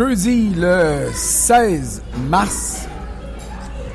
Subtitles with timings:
[0.00, 2.00] Jeudi le 16
[2.30, 2.88] mars,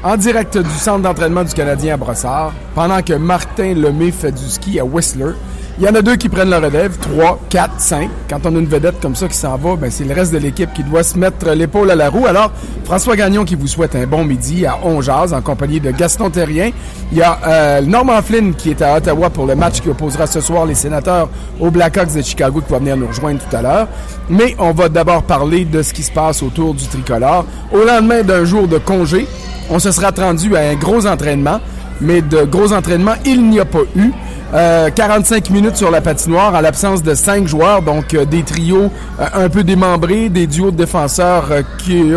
[0.04, 4.48] en direct du centre d'entraînement du Canadien à Brossard, pendant que Martin Lemay fait du
[4.48, 5.32] ski à Whistler.
[5.78, 8.10] Il y en a deux qui prennent la relève, trois, quatre, cinq.
[8.30, 10.38] Quand on a une vedette comme ça qui s'en va, ben c'est le reste de
[10.38, 12.28] l'équipe qui doit se mettre l'épaule à la roue.
[12.28, 12.50] Alors,
[12.86, 16.72] François Gagnon qui vous souhaite un bon midi à Onjaz en compagnie de Gaston Terrien.
[17.12, 20.28] Il y a euh, Norman Flynn qui est à Ottawa pour le match qui opposera
[20.28, 21.28] ce soir les sénateurs
[21.60, 23.88] aux Blackhawks de Chicago qui va venir nous rejoindre tout à l'heure.
[24.30, 27.46] Mais on va d'abord parler de ce qui se passe autour du tricolore.
[27.74, 29.28] Au lendemain d'un jour de congé,
[29.70, 31.60] on se sera rendu à un gros entraînement,
[32.00, 34.14] mais de gros entraînements, il n'y a pas eu.
[34.56, 38.90] 45 euh, minutes sur la patinoire en l'absence de cinq joueurs, donc euh, des trios
[39.20, 42.14] euh, un peu démembrés, des duos de défenseurs qui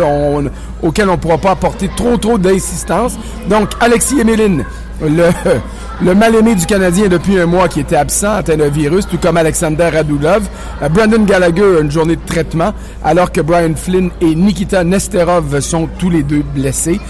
[0.81, 3.17] auxquels on ne pourra pas apporter trop trop d'insistance.
[3.49, 4.63] Donc Alexis Emeline,
[5.01, 5.29] le,
[6.01, 9.35] le mal-aimé du Canadien depuis un mois qui était absent, atteint d'un virus, tout comme
[9.35, 10.47] Alexander Radulov.
[10.91, 16.09] Brandon Gallagher une journée de traitement, alors que Brian Flynn et Nikita Nesterov sont tous
[16.09, 17.01] les deux blessés.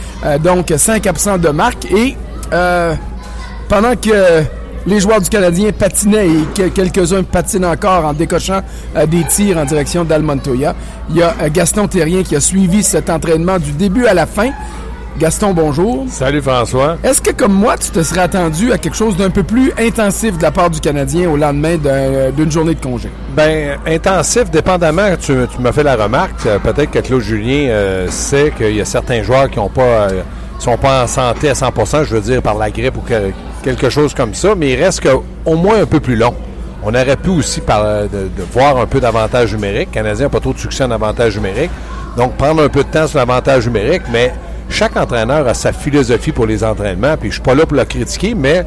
[0.43, 2.17] donc cinq absents de marque et
[3.69, 4.43] pendant que
[4.85, 8.61] les joueurs du Canadien patinaient et quelques-uns patinent encore en décochant
[8.95, 10.75] euh, des tirs en direction d'Almontoya.
[11.09, 14.25] Il y a euh, Gaston Terrien qui a suivi cet entraînement du début à la
[14.25, 14.49] fin.
[15.17, 16.05] Gaston, bonjour.
[16.07, 16.97] Salut François.
[17.03, 20.37] Est-ce que comme moi, tu te serais attendu à quelque chose d'un peu plus intensif
[20.37, 21.75] de la part du Canadien au lendemain
[22.35, 23.09] d'une journée de congé?
[23.35, 28.53] Ben, intensif, dépendamment, tu, tu m'as fait la remarque, euh, peut-être que Claude Julien sait
[28.55, 30.07] qu'il y a certains joueurs qui ont pas,
[30.57, 33.31] sont pas en santé à 100% je veux dire par la grippe ou que,
[33.75, 35.07] quelque chose comme ça, mais il reste
[35.45, 36.33] au moins un peu plus long.
[36.83, 39.89] On aurait pu aussi de, de, voir un peu d'avantage numérique.
[39.91, 41.71] Le Canadien n'a pas trop de succès en avantage numérique.
[42.15, 44.33] Donc, prendre un peu de temps sur l'avantage numérique, mais
[44.69, 47.17] chaque entraîneur a sa philosophie pour les entraînements.
[47.17, 48.65] Puis, je suis pas là pour le critiquer, mais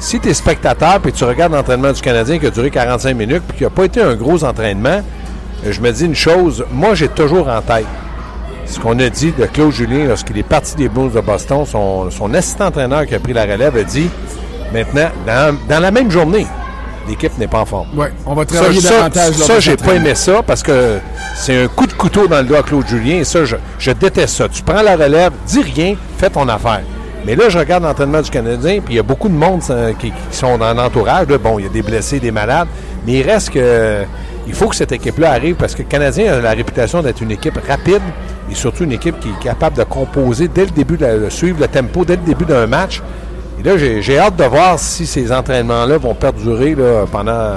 [0.00, 3.42] si tu es spectateur et tu regardes l'entraînement du Canadien qui a duré 45 minutes
[3.46, 5.00] puis qui n'a pas été un gros entraînement,
[5.64, 6.64] je me dis une chose.
[6.72, 7.86] Moi, j'ai toujours en tête
[8.66, 12.34] ce qu'on a dit de Claude Julien lorsqu'il est parti des Bulls de Boston, son,
[12.34, 14.08] assistant entraîneur qui a pris la relève a dit
[14.72, 15.08] maintenant,
[15.68, 16.46] dans, la même journée,
[17.08, 17.88] l'équipe n'est pas en forme.
[17.94, 19.34] Oui, on va travailler ça, davantage.
[19.34, 20.98] Ça, ça j'ai pas aimé ça parce que
[21.34, 24.36] c'est un coup de couteau dans le dos à Claude Julien et ça, je, déteste
[24.36, 24.48] ça.
[24.48, 26.82] Tu prends la relève, dis rien, fais ton affaire.
[27.24, 29.92] Mais là, je regarde l'entraînement du Canadien, puis il y a beaucoup de monde euh,
[29.96, 31.26] qui, sont dans l'entourage.
[31.26, 32.66] Bon, il y a des blessés, des malades,
[33.06, 34.04] mais il reste que
[34.46, 37.30] il faut que cette équipe-là arrive parce que le Canadien a la réputation d'être une
[37.30, 38.02] équipe rapide
[38.50, 41.68] et surtout une équipe qui est capable de composer dès le début, de, suivre le
[41.68, 43.00] tempo dès le début d'un match.
[43.60, 46.76] Et là, j'ai hâte de voir si ces entraînements-là vont perdurer
[47.10, 47.54] pendant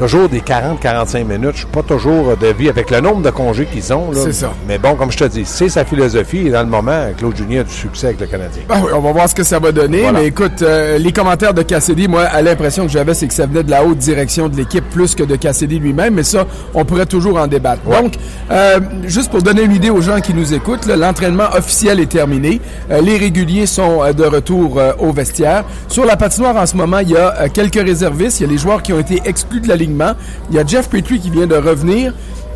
[0.00, 1.50] toujours des 40-45 minutes.
[1.52, 4.08] Je suis pas toujours de vie avec le nombre de congés qu'ils ont.
[4.14, 4.50] C'est ça.
[4.66, 7.60] Mais bon, comme je te dis, c'est sa philosophie et dans le moment, Claude Julien
[7.60, 8.62] a du succès avec le Canadien.
[8.66, 10.10] Ben oui, on va voir ce que ça va donner.
[10.14, 13.44] Mais écoute, euh, les commentaires de Cassidy, moi, à l'impression que j'avais, c'est que ça
[13.44, 16.14] venait de la haute direction de l'équipe plus que de Cassidy lui-même.
[16.14, 17.82] Mais ça, on pourrait toujours en débattre.
[17.82, 18.14] Donc,
[18.50, 22.62] euh, juste pour donner une idée aux gens qui nous écoutent, l'entraînement officiel est terminé.
[22.90, 25.64] Euh, les réguliers sont de retour au vestiaire.
[25.88, 28.40] Sur la patinoire en ce moment, il y a quelques réservistes.
[28.40, 29.68] Il y a les joueurs qui ont été exclus de
[30.50, 32.12] il y a Jeff Petrie qui vient de revenir.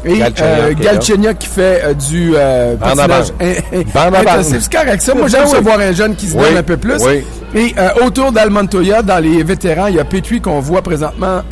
[0.07, 3.33] Et Galchenyuk euh, qui fait euh, du euh, patinage
[3.95, 4.59] intensif.
[4.61, 5.15] C'est correct ça.
[5.15, 7.03] Moi, j'aime voir un jeune qui se donne un peu plus.
[7.55, 11.43] Et euh, autour d'Almontoya, dans les vétérans, il y a Petrie qu'on voit présentement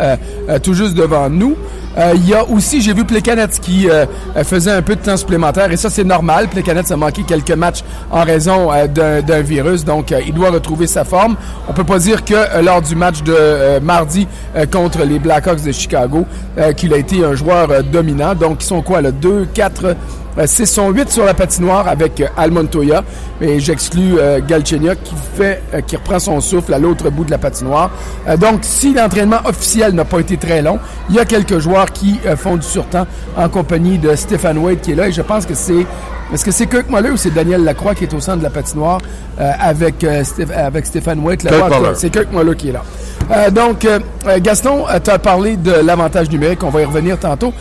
[0.62, 1.56] tout juste devant nous.
[1.98, 4.06] Euh, il y a aussi, j'ai vu Plekanec qui euh,
[4.44, 6.48] faisait un peu de temps supplémentaire et ça c'est normal.
[6.48, 8.86] Plekanec a manqué quelques matchs en raison euh,
[9.20, 11.36] d'un virus, donc il doit retrouver sa forme.
[11.68, 14.26] On peut pas dire que lors du match de mardi
[14.70, 16.26] contre les Blackhawks de Chicago
[16.76, 18.34] qu'il a été un joueur dominant.
[18.34, 19.96] Donc ils sont quoi le 2, 4
[20.46, 23.02] c'est son 8 sur la patinoire avec euh, Almontoya.
[23.42, 27.38] Mais j'exclus euh, qui fait euh, qui reprend son souffle à l'autre bout de la
[27.38, 27.90] patinoire.
[28.28, 30.78] Euh, donc, si l'entraînement officiel n'a pas été très long,
[31.10, 33.06] il y a quelques joueurs qui font du surtemps
[33.36, 35.08] en compagnie de Stéphane Wade qui est là.
[35.08, 35.86] Et je pense que c'est
[36.32, 38.50] est-ce que c'est Kirk Muller ou c'est Daniel Lacroix qui est au centre de la
[38.50, 39.00] patinoire
[39.36, 41.42] avec, avec Stéphane Wade?
[41.94, 43.50] C'est Kirk Muller qui est là.
[43.50, 43.86] donc,
[44.38, 46.62] Gaston, tu as parlé de l'avantage numérique.
[46.62, 47.52] On va y revenir tantôt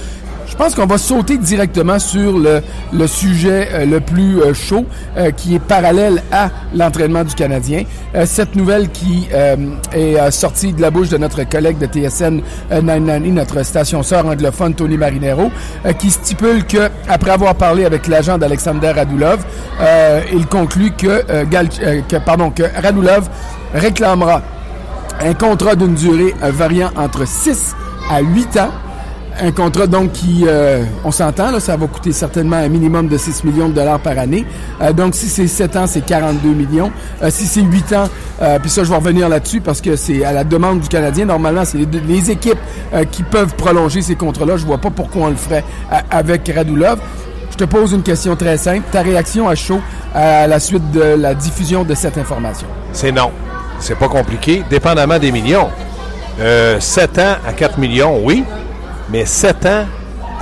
[0.52, 2.62] Je pense qu'on va sauter directement sur le,
[2.92, 4.86] le sujet euh, le plus euh, chaud,
[5.18, 7.84] euh, qui est parallèle à l'entraînement du Canadien.
[8.26, 13.64] cette nouvelle qui est sortie de la bouche de notre collègue de TSN 990, notre
[13.64, 15.50] station sœur anglophone Tony Marinero,
[15.98, 19.40] qui stipule que après avoir parlé avec l'agent d'Alexander Radulov,
[20.34, 21.70] il conclut que, Gal,
[22.26, 23.30] pardon, que Radulov
[23.74, 24.42] réclamera
[25.22, 27.76] un contrat d'une durée variant entre 6
[28.10, 28.72] à 8 ans
[29.40, 33.18] un contrat donc qui, euh, on s'entend, là, ça va coûter certainement un minimum de
[33.18, 34.46] 6 millions de dollars par année.
[34.82, 36.92] Euh, donc si c'est 7 ans, c'est 42 millions.
[37.22, 38.10] Euh, si c'est 8 ans,
[38.62, 41.26] puis ça je vais revenir là-dessus parce que c'est à la demande du Canadien.
[41.26, 42.58] Normalement, c'est les, équipes
[43.12, 44.58] qui peuvent prolonger ces contrats-là.
[44.58, 45.64] Je vois pas pourquoi on le ferait
[46.10, 47.00] avec Radulov.
[47.52, 48.84] Je te pose une question très simple.
[48.92, 49.80] Ta réaction à chaud
[50.16, 52.68] à la suite de la diffusion de cette information?
[52.94, 53.32] C'est non.
[53.80, 55.70] C'est pas compliqué, dépendamment des millions.
[56.80, 58.44] 7 ans à 4 millions, oui.
[59.12, 59.86] Mais 7 ans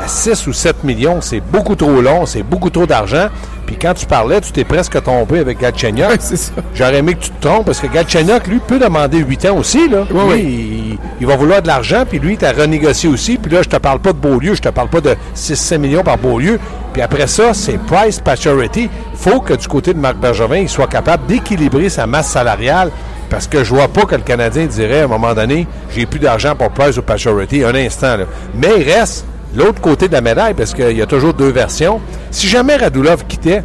[0.04, 3.30] à 6 ou 7 millions, c'est beaucoup trop long, c'est beaucoup trop d'argent.
[3.66, 6.16] Puis quand tu parlais, tu t'es presque trompé avec Galchenyuk.
[6.19, 6.51] c'est ça.
[6.74, 9.89] J'aurais aimé que tu te trompes parce que Galchenyuk, lui, peut demander 8 ans aussi.
[9.89, 10.06] Là.
[10.12, 13.38] Oui, Il, va vouloir de l'argent, puis lui, il t'a renégocié aussi.
[13.38, 16.04] Puis là, je te parle pas de Beaulieu, je te parle pas de 6-7 millions
[16.04, 16.60] par Beaulieu.
[16.94, 18.89] Puis après ça, c'est price paturity.
[19.13, 22.92] Il faut que du côté de Marc Bergevin, il soit capable d'équilibrer sa masse salariale
[23.30, 26.20] parce que je vois pas que le Canadien dirait à un moment donné, j'ai plus
[26.20, 28.18] d'argent pour Price ou Pacioretty, un instant.
[28.18, 28.26] Là.
[28.56, 32.00] Mais il reste l'autre côté de la médaille, parce qu'il y a toujours deux versions.
[32.31, 33.64] Si jamais Radulov quittait,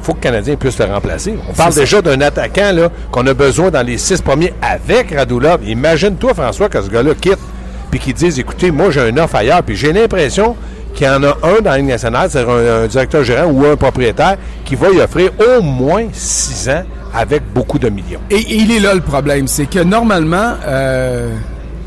[0.00, 1.34] il faut que le Canadien puisse le remplacer.
[1.48, 5.66] On parle déjà d'un attaquant là, qu'on a besoin dans les six premiers avec Radulov.
[5.66, 7.38] Imagine-toi, François, que ce gars-là quitte,
[7.90, 10.56] puis qu'il dise, écoutez, moi j'ai un offre ailleurs, puis j'ai l'impression
[10.94, 13.64] qu'il y en a un dans la Ligue nationale, c'est un, un directeur gérant ou
[13.64, 18.20] un propriétaire, qui va y offrir au moins six ans avec beaucoup de millions.
[18.30, 21.34] Et, il est là le problème, c'est que normalement, euh,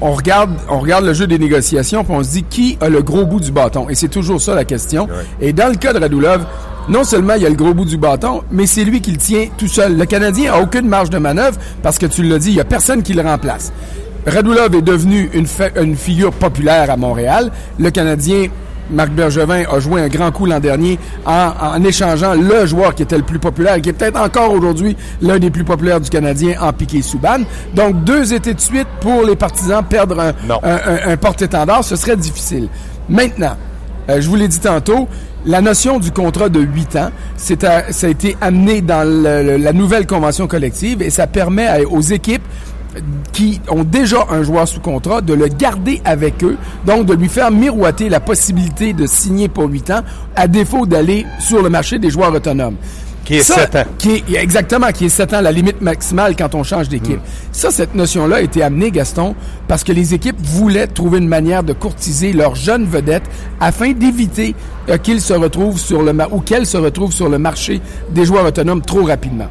[0.02, 3.02] on regarde, on regarde le jeu des négociations, puis on se dit qui a le
[3.02, 3.90] gros bout du bâton?
[3.90, 5.08] Et c'est toujours ça la question.
[5.42, 6.46] Et dans le cas de Radulov,
[6.90, 9.48] non seulement il a le gros bout du bâton, mais c'est lui qui le tient
[9.58, 9.98] tout seul.
[9.98, 12.66] Le Canadien a aucune marge de manœuvre parce que tu l'as dit, il y a
[12.66, 13.72] personne qui le remplace.
[14.28, 15.46] Radulov est devenu une,
[15.82, 17.52] une figure populaire à Montréal.
[17.80, 18.48] Le Canadien
[18.90, 23.18] Marc Bergevin a joué un grand coup l'an dernier en, échangeant le joueur qui était
[23.18, 26.72] le plus populaire, qui est peut-être encore aujourd'hui l'un des plus populaires du Canadien en
[26.74, 27.40] piqué Souban.
[27.74, 30.34] Donc, deux étés de suite pour les partisans perdre
[30.64, 32.68] un, porte-étendard, ce serait difficile.
[33.10, 33.56] Maintenant,
[34.10, 35.08] euh, je vous l'ai dit tantôt,
[35.46, 40.08] la notion du contrat de 8 ans, c'est ça a été amené dans la nouvelle
[40.08, 42.44] convention collective et ça permet aux équipes
[43.34, 47.30] qui ont déjà un joueur sous contrat, de le garder avec eux, donc de lui
[47.30, 50.02] faire miroiter la possibilité de signer pour 8 ans,
[50.36, 52.76] à défaut d'aller sur le marché des joueurs autonomes.
[53.26, 53.84] Qui est 7 ans.
[53.98, 57.18] Qui est, exactement, qui est 7 ans, la limite maximale quand on change d'équipe.
[57.18, 57.30] Mm.
[57.52, 59.36] Ça, cette notion-là a été amenée, Gaston,
[59.68, 63.26] parce que les équipes voulaient trouver une manière de courtiser leurs jeunes vedettes
[63.60, 64.56] afin d'éviter
[64.90, 67.82] euh, qu'ils se retrouvent sur le ou qu'elles se retrouvent sur le marché
[68.12, 69.48] des joueurs autonomes trop rapidement.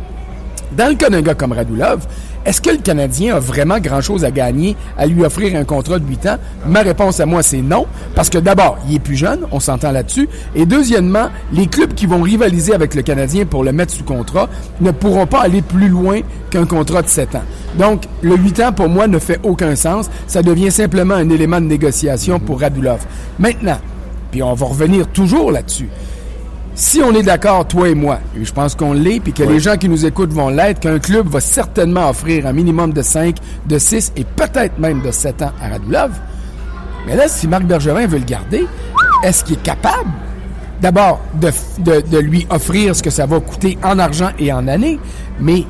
[0.76, 2.06] Dans le cas d'un gars comme Radulov,
[2.44, 6.06] est-ce que le Canadien a vraiment grand-chose à gagner à lui offrir un contrat de
[6.06, 6.36] 8 ans?
[6.66, 7.86] Ma réponse à moi, c'est non.
[8.14, 10.28] Parce que d'abord, il est plus jeune, on s'entend là-dessus.
[10.54, 14.50] Et deuxièmement, les clubs qui vont rivaliser avec le Canadien pour le mettre sous contrat
[14.82, 16.20] ne pourront pas aller plus loin
[16.50, 17.44] qu'un contrat de 7 ans.
[17.78, 20.10] Donc, le 8 ans, pour moi, ne fait aucun sens.
[20.26, 23.00] Ça devient simplement un élément de négociation pour Radulov.
[23.38, 23.78] Maintenant,
[24.30, 25.88] puis on va revenir toujours là-dessus
[26.74, 29.60] si on est d'accord, toi et moi, et je pense qu'on l'est, puis que les
[29.60, 33.36] gens qui nous écoutent vont l'être, qu'un club va certainement offrir un minimum de 5,
[33.66, 36.10] de 6 et peut-être même de 7 ans à Radulov,
[37.06, 38.66] mais là, si Marc Bergevin veut le garder,
[39.22, 40.10] est-ce qu'il est capable
[40.80, 44.66] d'abord de, de, de, lui offrir ce que ça va coûter en argent et en
[44.68, 44.98] années,
[45.40, 45.64] mais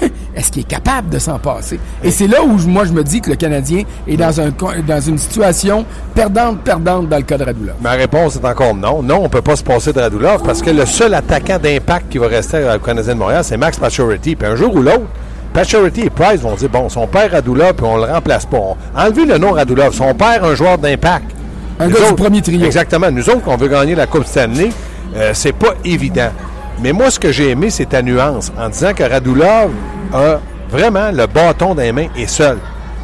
[0.36, 1.80] est-ce qu'il est capable de s'en passer?
[2.04, 4.50] Et c'est là où moi je me dis que le Canadien est dans, un,
[4.86, 7.76] dans une situation perdante-perdante dans le cas de Radulov.
[7.80, 9.02] Ma réponse est encore non.
[9.02, 12.10] Non, on ne peut pas se passer de Radulov parce que le seul attaquant d'impact
[12.10, 14.36] qui va rester au Canadien de Montréal, c'est Max Pacioretty.
[14.36, 15.06] Puis un jour ou l'autre,
[15.54, 18.76] Pacioretty et Price vont dire, bon, son père Radulov, puis on le remplace pas.
[18.94, 19.94] Enlevez le nom Radulov.
[19.94, 21.30] Son père, un joueur d'impact.
[21.80, 22.64] Un gars du premier trio.
[22.64, 23.10] Exactement.
[23.10, 24.68] Nous autres, on veut gagner la Coupe Stanley,
[25.14, 26.30] euh, c'est pas évident.
[26.82, 29.70] Mais moi, ce que j'ai aimé, c'est ta nuance en disant que Radulov
[30.12, 30.40] a
[30.70, 32.58] vraiment le bâton dans les mains et seul.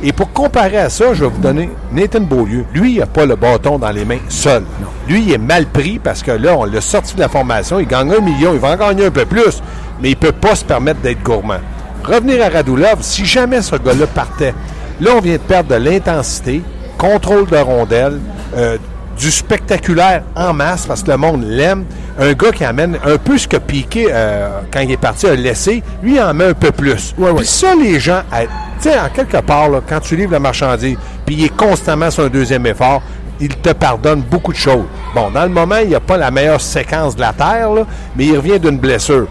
[0.04, 2.64] Et pour comparer à ça, je vais vous donner Nathan Beaulieu.
[2.74, 4.64] Lui, il n'a pas le bâton dans les mains seul.
[5.08, 7.78] Lui, il est mal pris parce que là, on l'a sorti de la formation.
[7.78, 8.52] Il gagne un million.
[8.52, 9.62] Il va en gagner un peu plus.
[10.00, 11.60] Mais il ne peut pas se permettre d'être gourmand.
[12.04, 14.54] Revenir à Radulov, si jamais ce gars-là partait,
[15.00, 16.62] là, on vient de perdre de l'intensité,
[16.98, 18.18] contrôle de rondelle,
[18.56, 18.78] euh,
[19.18, 21.84] du spectaculaire en masse parce que le monde l'aime.
[22.18, 25.34] Un gars qui amène un peu ce que Piqué, euh, quand il est parti, a
[25.34, 27.14] laissé, lui, il en met un peu plus.
[27.36, 28.46] Puis ça, les gens, tu
[28.80, 32.28] sais, en quelque part, quand tu livres la marchandise, puis il est constamment sur un
[32.28, 33.02] deuxième effort,
[33.40, 34.84] il te pardonne beaucoup de choses.
[35.14, 37.86] Bon, dans le moment, il n'y a pas la meilleure séquence de la Terre, là,
[38.16, 39.26] mais il revient d'une blessure.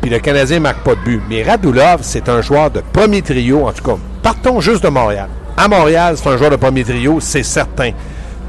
[0.00, 1.22] Puis le Canadien ne marque pas de but.
[1.28, 3.96] Mais Radulov, c'est un joueur de premier trio, en tout cas.
[4.22, 5.28] Partons juste de Montréal.
[5.56, 7.92] À Montréal, c'est un joueur de premier trio, c'est certain.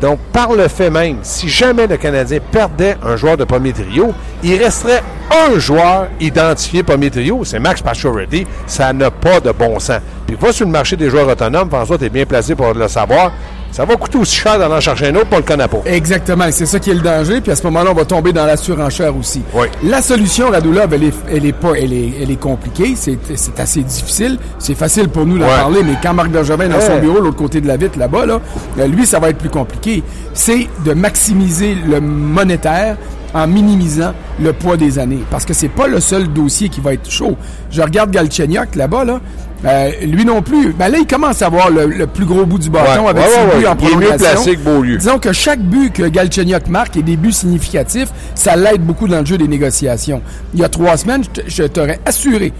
[0.02, 4.14] Donc, par le fait même, si jamais le Canadien perdait un joueur de premier trio,
[4.44, 5.02] il resterait
[5.32, 8.46] un joueur identifié premier trio, c'est Max Pacioretty.
[8.68, 10.00] Ça n'a pas de bon sens.
[10.26, 12.88] Puis va sur le marché des joueurs autonomes, François, tu es bien placé pour le
[12.88, 13.32] savoir.
[13.72, 15.78] Ça va coûter aussi cher d'en chercher un autre, pour le connaît pas.
[15.86, 17.42] Exactement, c'est ça qui est le danger.
[17.42, 19.44] Puis à ce moment-là, on va tomber dans la surenchère aussi.
[19.54, 19.68] Oui.
[19.84, 22.94] La solution, Radulov, elle est, elle est pas, elle est, elle est compliquée.
[22.96, 24.40] C'est, c'est assez difficile.
[24.58, 25.56] C'est facile pour nous d'en Ouais.
[25.56, 28.26] parler, mais quand Marc Bergevin est dans son bureau, l'autre côté de la vitre, là-bas,
[28.26, 28.40] là,
[28.80, 30.02] euh, lui, ça va être plus compliqué.
[30.34, 32.98] C'est de maximiser le monétaire
[33.34, 35.20] en minimisant le poids des années.
[35.30, 37.36] Parce que c'est pas le seul dossier qui va être chaud.
[37.70, 39.20] Je regarde Galchenyuk là-bas, là.
[39.66, 40.72] Euh, lui non plus.
[40.74, 43.10] Ben là, il commence à avoir le, le plus gros bout du bâton Ouais.
[43.10, 43.68] avec Ouais, ses buts ouais.
[43.68, 44.18] en Il est mieux prolongation.
[44.44, 44.98] placé que Beaulieu.
[44.98, 49.20] Disons que chaque but que Galchenyuk marque est des buts significatifs, ça l'aide beaucoup dans
[49.20, 50.22] le jeu des négociations.
[50.54, 52.54] Il y a trois semaines, je t'aurais assuré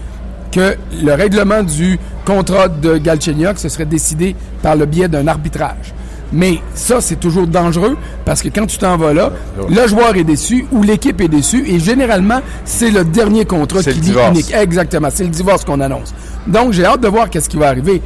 [0.50, 5.94] que le règlement du contrat de Galchenyuk se serait décidé par le biais d'un arbitrage.
[6.32, 9.32] Mais ça, c'est toujours dangereux parce que quand tu t'en vas là,
[9.68, 13.98] le joueur est déçu ou l'équipe est déçue et généralement, c'est le dernier contrat qui
[13.98, 14.52] dit unique.
[14.52, 16.14] Exactement, c'est le divorce qu'on annonce.
[16.46, 18.02] Donc, j'ai hâte de voir qu'est-ce qui va arriver.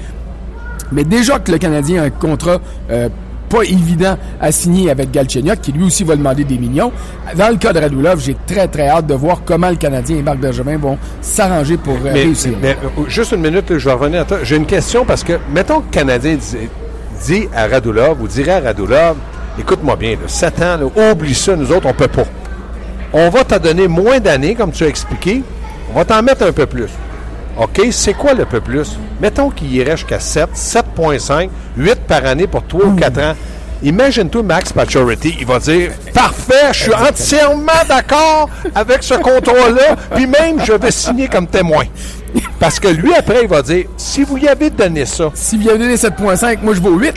[0.93, 2.59] Mais déjà que le Canadien a un contrat
[2.91, 3.09] euh,
[3.49, 6.93] pas évident à signer avec Galchenyuk, qui lui aussi va demander des millions.
[7.37, 10.23] Dans le cas de Radulov, j'ai très très hâte de voir comment le Canadien et
[10.23, 12.53] Marc Bergevin vont s'arranger pour euh, Mais, réussir.
[12.63, 14.39] mais, euh, juste une minute, là, je vais revenir à toi.
[14.43, 16.37] J'ai une question parce que, mettons que le Canadien
[17.23, 19.17] dit, à Radulov ou dirait à Radulov,
[19.59, 22.25] écoute-moi bien, là, 7 ans, là, oublie ça, nous autres, on peut pas.
[23.13, 25.43] On va te donner moins d'années, comme tu as expliqué.
[25.91, 26.89] On va t'en mettre un peu plus.
[27.59, 28.99] OK, c'est quoi le peu plus?
[29.21, 33.35] Mettons qu'il irait jusqu'à 7, 7,5, 8 par année pour 3 ou 4 ans.
[33.83, 40.27] Imagine-toi Max Pacioretty, il va dire Parfait, je suis entièrement d'accord avec ce contrat-là, puis
[40.27, 41.85] même je vais signer comme témoin.
[42.59, 45.77] Parce que lui, après, il va dire Si vous y avez donné ça, S'il vient
[45.77, 47.13] donner 7.5, moi je vaux 8.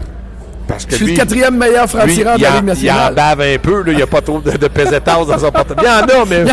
[0.68, 2.64] parce que Je suis lui, le quatrième meilleur franc-tireur de il la Ligue il en
[2.64, 3.16] nationale.
[3.16, 5.86] bave un peu, là, il n'y a pas trop de, de pesetas dans son portefeuille.
[5.86, 6.44] Il y en a, mais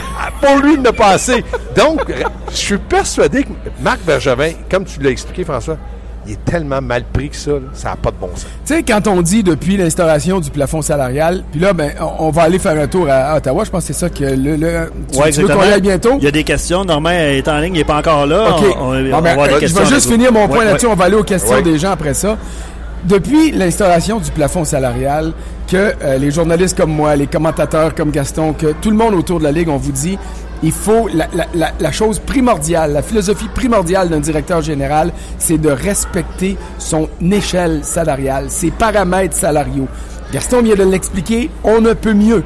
[0.40, 1.42] pour lui, il n'a pas assez.
[1.76, 2.02] Donc,
[2.50, 3.48] je suis persuadé que
[3.80, 5.78] Marc Bergevin, comme tu l'as expliqué, François,
[6.26, 8.46] il est tellement mal pris que ça, là, ça n'a pas de bon sens.
[8.64, 12.30] Tu sais, quand on dit depuis l'instauration du plafond salarial, puis là, ben, on, on
[12.30, 13.64] va aller faire un tour à Ottawa.
[13.64, 14.56] Je pense que c'est ça que le.
[14.56, 15.64] le tu, Ouais, tu veux qu'on exactement.
[15.64, 16.14] y aille bientôt?
[16.18, 16.84] Il y a des questions.
[16.84, 18.56] Normand est en ligne, il n'est pas encore là.
[18.56, 18.76] OK.
[18.78, 20.86] On, va ben, euh, je vais juste finir mon point Ouais, là-dessus.
[20.86, 21.62] On va aller aux questions Ouais.
[21.62, 22.36] des gens après ça.
[23.04, 25.32] Depuis l'instauration du plafond salarial,
[25.66, 29.38] que euh, les journalistes comme moi, les commentateurs comme Gaston, que tout le monde autour
[29.40, 30.18] de la Ligue, on vous dit,
[30.62, 37.08] il faut la, chose primordiale, la philosophie primordiale d'un directeur général, c'est de respecter son
[37.30, 39.88] échelle salariale, ses paramètres salariaux.
[40.32, 42.44] Gaston vient de l'expliquer, on ne peut mieux.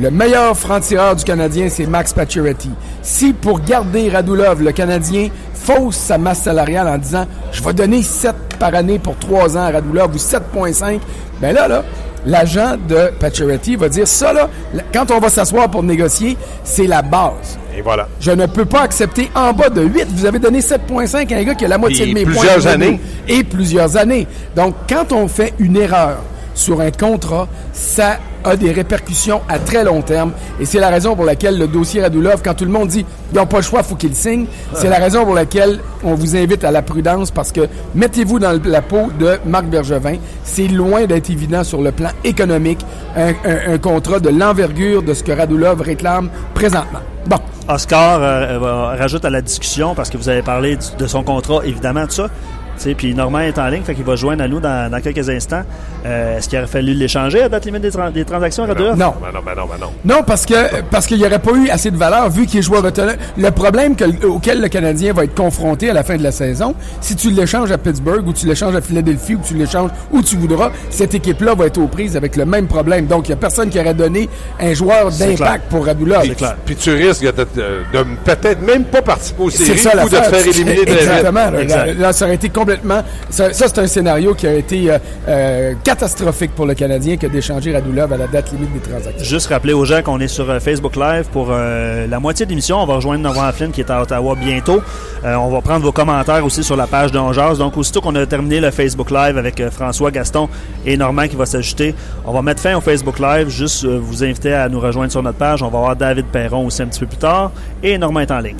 [0.00, 2.70] Le meilleur franc-tireur du Canadien, c'est Max Pacioretty.
[3.02, 8.02] Si pour garder Radulov, le Canadien fausse sa masse salariale en disant je vais donner
[8.02, 10.98] 7 par année pour 3 ans à Radulov ou 7.5,
[11.40, 11.84] ben là, là,
[12.26, 14.48] l'agent de Pacioretty va dire ça, là,
[14.92, 17.58] quand on va s'asseoir pour négocier, c'est la base.
[17.76, 18.08] Et voilà.
[18.20, 20.06] Je ne peux pas accepter en bas de 8.
[20.14, 22.58] Vous avez donné 7.5 à un gars qui a la moitié Et de mes plusieurs
[22.58, 22.70] points.
[22.72, 23.00] années.
[23.28, 24.26] Et plusieurs années.
[24.54, 26.18] Donc, quand on fait une erreur
[26.54, 30.32] sur un contrat, ça a des répercussions à très long terme.
[30.60, 33.36] Et c'est la raison pour laquelle le dossier Radulov, quand tout le monde dit ils
[33.36, 36.62] n'ont pas le choix, faut qu'ils signent, c'est la raison pour laquelle on vous invite
[36.64, 37.62] à la prudence parce que
[37.94, 40.16] mettez-vous dans la peau de Marc Bergevin.
[40.44, 42.84] C'est loin d'être évident sur le plan économique,
[43.16, 47.00] un, contrat de l'envergure de ce que Radulov réclame présentement.
[47.26, 47.38] Bon.
[47.66, 51.60] Oscar euh, va- rajoute à la discussion parce que vous avez parlé de son contrat,
[51.64, 52.28] évidemment, tout ça.
[52.76, 54.90] Tu sais, Puis Normand est en ligne, fait qu'il va se joindre à nous dans,
[54.90, 55.62] dans quelques instants.
[56.06, 58.96] Euh, Est-ce qu'il aurait fallu l'échanger à date limite des, tran- des transactions, Radulov?
[58.98, 59.14] Non.
[59.22, 59.92] Ben non, ben non, ben non.
[60.04, 62.62] Non, parce que parce qu'il n'y aurait pas eu assez de valeur vu qu'il est
[62.62, 63.14] joueur autonome.
[63.38, 66.74] Le problème que- auquel le Canadien va être confronté à la fin de la saison,
[67.00, 70.36] si tu l'échanges à Pittsburgh ou tu l'échanges à Philadelphie ou tu l'échanges où tu
[70.36, 73.06] voudras, cette équipe-là va être aux prises avec le même problème.
[73.06, 74.28] Donc, il n'y a personne qui aurait donné
[74.60, 76.56] un joueur d'impact pour clair.
[76.64, 80.08] Puis tu risques de, de- de peut-être même pas participer aux C'est séries ça ou
[80.08, 80.80] de te faire éliminer.
[80.82, 81.50] Exactement.
[81.50, 81.86] Là, Exact.
[81.86, 83.02] là, là, ça aurait été complètement.
[83.28, 87.26] Ça, ça, c'est un scénario qui a été euh, euh, catastrophique pour le Canadien que
[87.26, 89.22] d'échanger Radulov à la date limite des transactions.
[89.22, 92.78] Juste rappeler aux gens qu'on est sur euh, Facebook Live pour la moitié de l'émission.
[92.78, 94.80] On va rejoindre Normand Flynn qui est à Ottawa bientôt.
[95.24, 97.58] On va prendre vos commentaires aussi sur la page d'Ongeaz.
[97.58, 100.48] Donc, aussitôt qu'on a terminé le Facebook Live avec François, Gaston
[100.86, 101.94] et Normand qui va s'ajouter,
[102.24, 103.48] on va mettre fin au Facebook Live.
[103.48, 105.62] Juste vous inviter à nous rejoindre sur notre page.
[105.62, 107.52] On va avoir David Perron aussi un petit peu plus tard.
[107.82, 108.56] Et Normand est en ligne.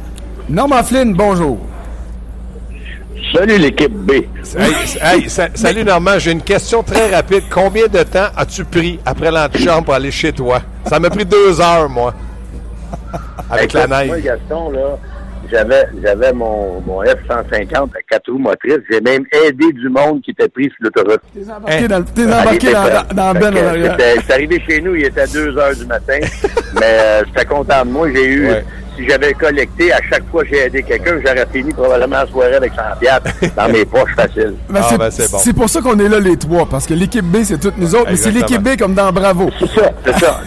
[0.49, 1.59] Norman Flynn, bonjour.
[3.35, 4.13] Salut l'équipe B.
[5.55, 7.43] salut Normand, j'ai une question très rapide.
[7.51, 10.63] Combien de temps as-tu pris après l'antichambre pour aller chez toi?
[10.87, 12.15] Ça m'a pris deux heures, moi.
[13.51, 14.07] Avec la neige.
[14.07, 14.99] Moi, Gaston, là,
[15.51, 18.79] j'avais, j'avais mon, mon F-150 à quatre roues motrices.
[18.89, 21.21] J'ai même aidé du monde qui était pris sur l'autoroute.
[21.35, 23.55] T'es embarqué, dans, t'es embarqué dans, dans, Ben
[24.27, 26.19] C'est arrivé chez nous, il était 2 heures du matin.
[26.75, 28.09] mais euh, j'étais content de moi.
[28.15, 28.49] J'ai eu
[28.97, 32.55] si j'avais collecté à chaque fois que j'ai aidé quelqu'un, j'aurais fini probablement la soirée
[32.55, 32.83] avec 100
[33.57, 34.55] dans mes poches faciles.
[34.69, 37.39] Ben, ah, ben, c'est pour ça qu'on est là les trois, parce que l'équipe B,
[37.45, 39.51] c'est toutes nous autres, mais c'est l'équipe B comme dans Bravo.
[39.59, 40.41] C'est ça, c'est ça.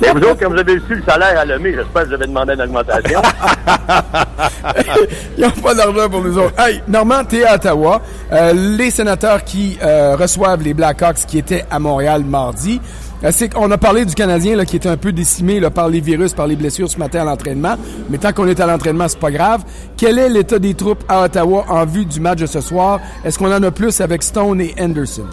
[0.00, 2.26] mais vous autres, quand vous avez reçu le salaire à l'OMI, j'espère que vous avez
[2.26, 3.20] demandé une augmentation.
[5.38, 6.54] Ils n'ont pas d'argent pour nous autres.
[6.58, 8.00] Hey, Normand, t'es à Ottawa.
[8.32, 12.80] Euh, les sénateurs qui euh, reçoivent les Blackhawks qui étaient à Montréal mardi,
[13.24, 16.00] euh, on a parlé du Canadien là, qui était un peu décimé là, par les
[16.00, 17.76] virus, par les blessures ce matin à l'entraînement.
[18.10, 19.64] Mais tant qu'on est à l'entraînement, c'est pas grave.
[19.96, 23.00] Quel est l'état des troupes à Ottawa en vue du match de ce soir?
[23.24, 25.26] Est-ce qu'on en a plus avec Stone et Anderson?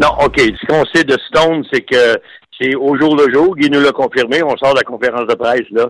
[0.00, 0.38] Non, OK.
[0.38, 2.18] Ce qu'on sait de Stone, c'est que
[2.60, 3.56] c'est au jour le jour.
[3.56, 4.42] Guy nous l'a confirmé.
[4.42, 5.86] On sort de la conférence de presse là,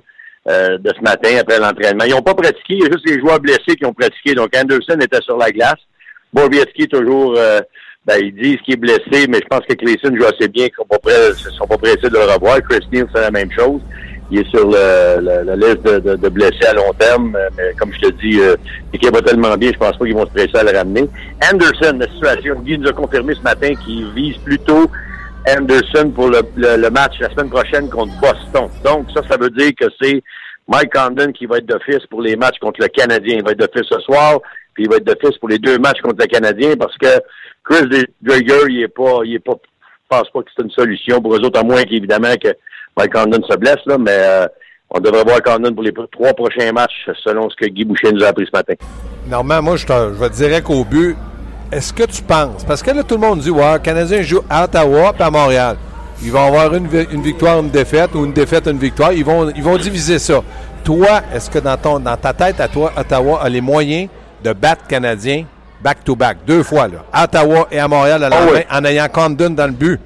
[0.49, 2.05] euh, de ce matin après l'entraînement.
[2.05, 2.75] Ils n'ont pas pratiqué.
[2.75, 4.35] Il y a juste les joueurs blessés qui ont pratiqué.
[4.35, 5.81] Donc, Anderson était sur la glace.
[6.33, 7.35] Bobieski toujours...
[7.37, 7.61] Euh,
[8.07, 10.79] ben, ils disent qu'il est blessé, mais je pense que Clayson joue assez bien, qu'ils
[10.79, 12.59] ne sont pas pressés de le revoir.
[12.69, 13.81] Chris Neal, c'est la même chose.
[14.31, 18.09] Il est sur le, la liste de, de, blessés à long terme, mais comme je
[18.09, 18.57] te dis, euh,
[18.93, 21.09] l'équipe va tellement bien, je pense pas qu'ils vont se presser à le ramener.
[21.51, 24.91] Anderson, la situation, Guy nous a confirmé ce matin qu'il vise plutôt
[25.47, 28.69] Anderson pour le, le, match la semaine prochaine contre Boston.
[28.85, 30.23] Donc, ça, ça veut dire que c'est
[30.67, 33.37] Mike Condon qui va être d'office pour les matchs contre le Canadien.
[33.39, 34.41] Il va être d'office ce soir,
[34.79, 37.09] puis il va être d'office pour les deux matchs contre le Canadien parce que
[37.65, 39.55] Chris Drager, il est pas, il est pas,
[40.09, 42.51] pense pas que c'est une solution pour eux autres, à moins qu'évidemment que
[42.97, 44.47] Mike Condon se blesse, là, mais euh,
[44.91, 48.23] on devrait voir Condon pour les trois prochains matchs, selon ce que Guy Boucher nous
[48.23, 48.75] a appris ce matin.
[49.29, 51.17] Normalement, moi, je, je vais te dire qu'au but,
[51.73, 54.43] est-ce que tu penses, parce que là, tout le monde dit, ouais, le Canadien joue
[54.49, 55.77] à Ottawa et à Montréal.
[56.23, 59.13] Ils vont avoir une, une, victoire, une défaite, ou une défaite, une victoire.
[59.13, 60.41] Ils vont, ils vont diviser ça.
[60.85, 64.09] Toi, est-ce que dans, ton, dans ta tête, à toi, Ottawa a les moyens
[64.43, 65.45] de battre Canadien
[65.83, 68.37] back-to-back, deux fois, là, à Ottawa et à Montréal à la
[68.69, 70.01] ah en ayant Condon dans le but.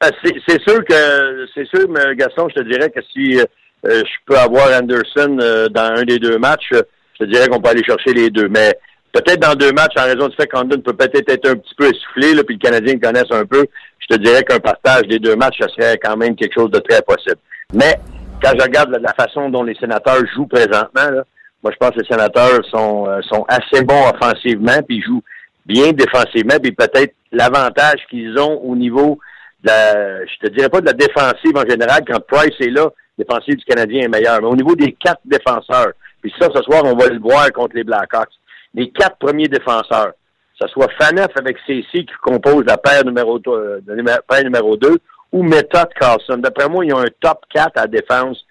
[0.00, 3.44] Ben, c'est sûr que, c'est sûr, mais Gaston, je te dirais que si euh,
[3.84, 7.68] je peux avoir Anderson euh, dans un des deux matchs, je te dirais qu'on peut
[7.68, 8.48] aller chercher les deux.
[8.48, 8.74] Mais
[9.12, 11.74] peut-être dans deux matchs, en raison du fait que Condon peut peut-être être un petit
[11.76, 13.66] peu essoufflé, là, puis le Canadien le connaisse un peu,
[13.98, 16.78] je te dirais qu'un partage des deux matchs, ça serait quand même quelque chose de
[16.78, 17.36] très possible.
[17.74, 18.00] Mais
[18.42, 21.24] quand je regarde la façon dont les sénateurs jouent présentement, là,
[21.62, 25.22] moi, je pense que les sénateurs sont, euh, sont assez bons offensivement, puis ils jouent
[25.66, 29.18] bien défensivement, puis peut-être l'avantage qu'ils ont au niveau
[29.62, 32.90] de la, je te dirais pas de la défensive en général, quand Price est là,
[33.18, 35.92] la défensive du Canadien est meilleure, mais au niveau des quatre défenseurs,
[36.22, 38.32] puis ça, ce soir, on va le voir contre les Blackhawks,
[38.74, 43.38] les quatre premiers défenseurs, que ce soit Faneuf avec CC qui compose la paire numéro,
[43.48, 43.80] euh,
[44.28, 44.98] paire numéro 2,
[45.32, 46.38] ou Method Carlson.
[46.38, 48.44] D'après moi, ils ont un top 4 à défense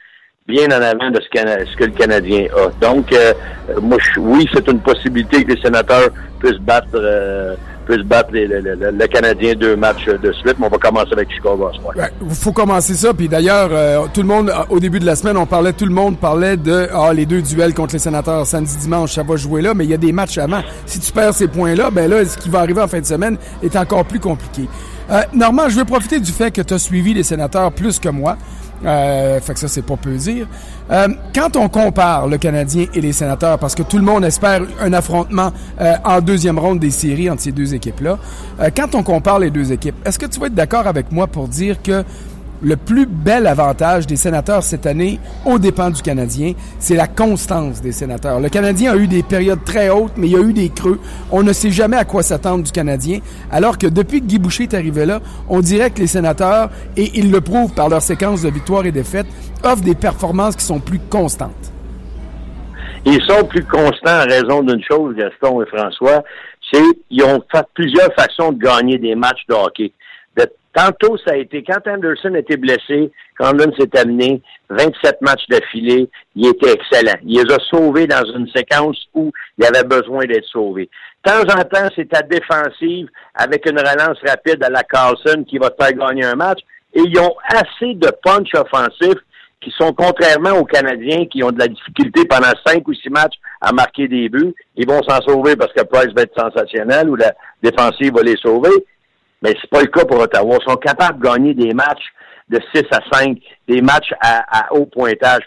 [0.50, 2.86] bien en avant de ce, que le Canadien a.
[2.86, 3.34] Donc, euh,
[3.82, 6.10] moi, oui, c'est une possibilité que les sénateurs
[6.40, 11.14] puissent battre, euh, puissent battre le, Canadien deux matchs de suite, mais on va commencer
[11.14, 11.70] avec Chicago
[12.22, 15.38] Il faut commencer ça, puis d'ailleurs, euh, tout le monde, au début de la semaine,
[15.38, 18.76] on parlait, tout le monde parlait de ah, les deux duels contre les sénateurs samedi,
[18.78, 20.62] dimanche, ça va jouer là, mais il y a des matchs avant.
[20.88, 23.38] Si tu perds ces points-là, ben là, ce qui va arriver en fin de semaine
[23.62, 24.64] est encore plus compliqué.
[25.12, 28.10] Euh, Normand, je veux profiter du fait que tu as suivi les sénateurs plus que
[28.10, 28.38] moi.
[28.86, 30.48] Euh, fait que ça, c'est pas peu dire.
[30.92, 34.62] Euh, quand on compare le Canadien et les sénateurs, parce que tout le monde espère
[34.82, 38.18] un affrontement euh, en deuxième ronde des séries entre ces deux équipes-là,
[38.60, 41.28] euh, quand on compare les deux équipes, est-ce que tu vas être d'accord avec moi
[41.28, 42.04] pour dire que
[42.62, 47.82] le plus bel avantage des sénateurs cette année, au dépend du Canadien, c'est la constance
[47.82, 48.40] des sénateurs.
[48.40, 51.00] Le Canadien a eu des périodes très hautes, mais il y a eu des creux.
[51.32, 53.20] On ne sait jamais à quoi s'attendre du Canadien,
[53.52, 57.12] alors que depuis que Guy Boucher est arrivé là, on dirait que les sénateurs, et
[57.16, 59.28] ils le prouvent par leur séquence de victoires et défaites,
[59.64, 61.72] offrent des performances qui sont plus constantes.
[63.06, 66.24] Ils sont plus constants en raison d'une chose, Gaston et François,
[66.72, 69.94] c'est qu'ils ont fait plusieurs façons de gagner des matchs de hockey.
[70.80, 76.10] Tantôt, ça a été, quand Anderson était blessé, quand Lund s'est amené, 27 matchs d'affilée,
[76.38, 77.20] il était excellent.
[77.26, 80.90] Il les a sauvés dans une séquence où il avait besoin d'être sauvé.
[81.26, 85.58] De temps en temps, c'est ta défensive avec une relance rapide à la Carlson qui
[85.58, 86.60] va te faire gagner un match.
[86.94, 89.16] Et ils ont assez de punch offensif
[89.60, 93.36] qui sont contrairement aux Canadiens qui ont de la difficulté pendant cinq ou six matchs
[93.60, 94.56] à marquer des buts.
[94.78, 98.38] Ils vont s'en sauver parce que Price va être sensationnel ou la défensive va les
[98.38, 98.72] sauver.
[99.42, 100.58] Mais c'est pas le cas pour Ottawa.
[100.60, 102.14] Ils sont capables de gagner des matchs
[102.50, 105.44] de 6 à 5, des matchs à, haut pointage.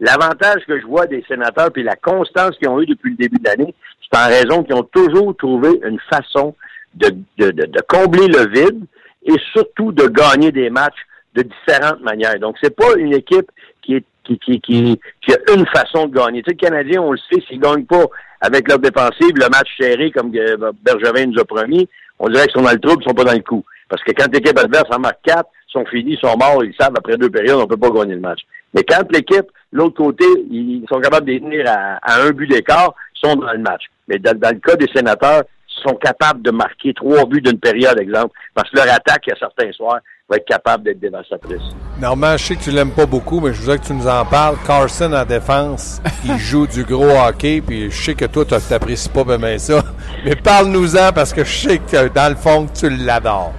[0.00, 3.38] l'avantage que je vois des sénateurs, puis la constance qu'ils ont eue depuis le début
[3.38, 6.54] de l'année, c'est en raison qu'ils ont toujours trouvé une façon
[6.94, 8.84] de, de, de, combler le vide
[9.24, 12.38] et surtout de gagner des matchs de différentes manières.
[12.38, 13.50] Donc, c'est pas une équipe
[13.80, 16.42] qui est qui, qui, qui, a une façon de gagner.
[16.42, 18.04] Tu sais, le Canadien, on le sait, s'ils gagnent pas
[18.40, 21.88] avec leur défensive, le match serré, comme Bergevin nous a promis,
[22.22, 23.64] on dirait qu'ils sont dans le trouble, ils sont pas dans le coup.
[23.88, 27.16] Parce que quand l'équipe adverse en marque quatre, sont finis, sont morts, ils savent, après
[27.16, 28.40] deux périodes, on peut pas gagner le match.
[28.74, 33.28] Mais quand l'équipe, l'autre côté, ils sont capables de tenir à, un but d'écart, ils
[33.28, 33.82] sont dans le match.
[34.06, 37.58] Mais dans, dans le cas des sénateurs, ils sont capables de marquer trois buts d'une
[37.58, 41.62] période, exemple, parce que leur attaque, à certains soirs, va être capable d'être dévastatrice.
[42.00, 44.24] Normand, je sais que tu l'aimes pas beaucoup, mais je voudrais que tu nous en
[44.24, 44.56] parles.
[44.66, 49.08] Carson en défense, il joue du gros hockey, puis je sais que toi, tu n'apprécies
[49.08, 49.82] pas bien ça.
[50.24, 53.52] Mais parle-nous-en parce que je sais que dans le fond, tu l'adores.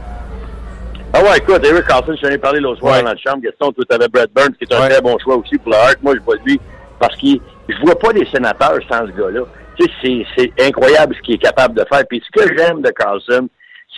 [1.16, 3.44] Ah ouais, écoute, Eric Carlson, je t'en ai parlé l'autre soir dans la chambre.
[3.44, 5.98] Gaston, tu avais Brad Burns, qui est un très bon choix aussi pour le Hart.
[6.02, 6.60] Moi, je vois lui
[7.00, 7.28] parce que
[7.70, 9.42] je vois pas des sénateurs sans ce gars-là.
[9.78, 12.04] Tu sais, c'est incroyable ce qu'il est capable de faire.
[12.10, 13.48] Puis ce que j'aime de Carlson,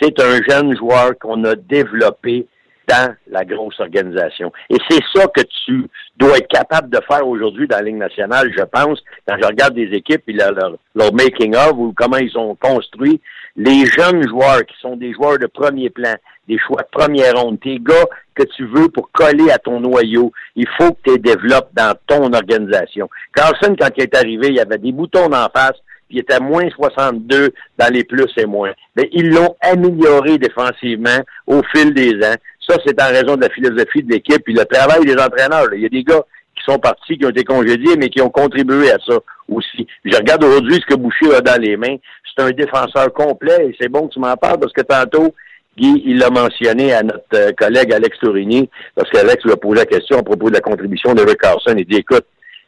[0.01, 2.47] c'est un jeune joueur qu'on a développé
[2.88, 4.52] dans la grosse organisation.
[4.69, 8.52] Et c'est ça que tu dois être capable de faire aujourd'hui dans la Ligue nationale,
[8.56, 10.54] je pense, quand je regarde des équipes et leur,
[10.95, 13.19] leur making-of ou comment ils ont construit,
[13.56, 16.13] les jeunes joueurs qui sont des joueurs de premier plan,
[16.48, 20.32] des choix de première ronde, tes gars que tu veux pour coller à ton noyau,
[20.56, 23.10] il faut que tu les développes dans ton organisation.
[23.34, 26.36] Carlson, quand il est arrivé, il y avait des boutons en face, puis il était
[26.36, 28.74] à moins 62 dans les plus et moins.
[28.95, 32.36] Mais ils l'ont amélioré défensivement au fil des ans.
[32.67, 35.73] Ça, c'est en raison de la philosophie de l'équipe et le travail des entraîneurs.
[35.73, 36.23] Il y a des gars
[36.56, 39.88] qui sont partis, qui ont été congédiés, mais qui ont contribué à ça aussi.
[40.04, 41.97] Je regarde aujourd'hui ce que Boucher a dans les mains.
[42.36, 45.34] C'est un défenseur complet et c'est bon que tu m'en parles parce que tantôt,
[45.78, 49.80] Guy, il l'a mentionné à notre euh, collègue Alex Tourigny, parce qu'Alex lui a posé
[49.82, 51.75] la question à propos de la contribution de Rick Carlson.
[51.78, 52.25] Il dit, écoute,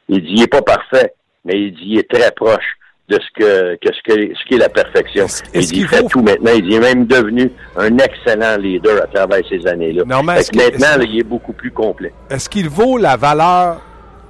[0.10, 1.14] il dit, il n'est pas parfait,
[1.46, 2.78] mais il dit, il est très proche
[3.10, 5.28] de ce que, que ce que ce qu'est la perfection.
[5.54, 6.52] il dit, fait tout maintenant.
[6.56, 10.04] Il est même devenu un excellent leader à travers ces années-là.
[10.06, 12.14] maintenant, il est beaucoup plus complet.
[12.30, 13.82] Est-ce qu'il vaut la valeur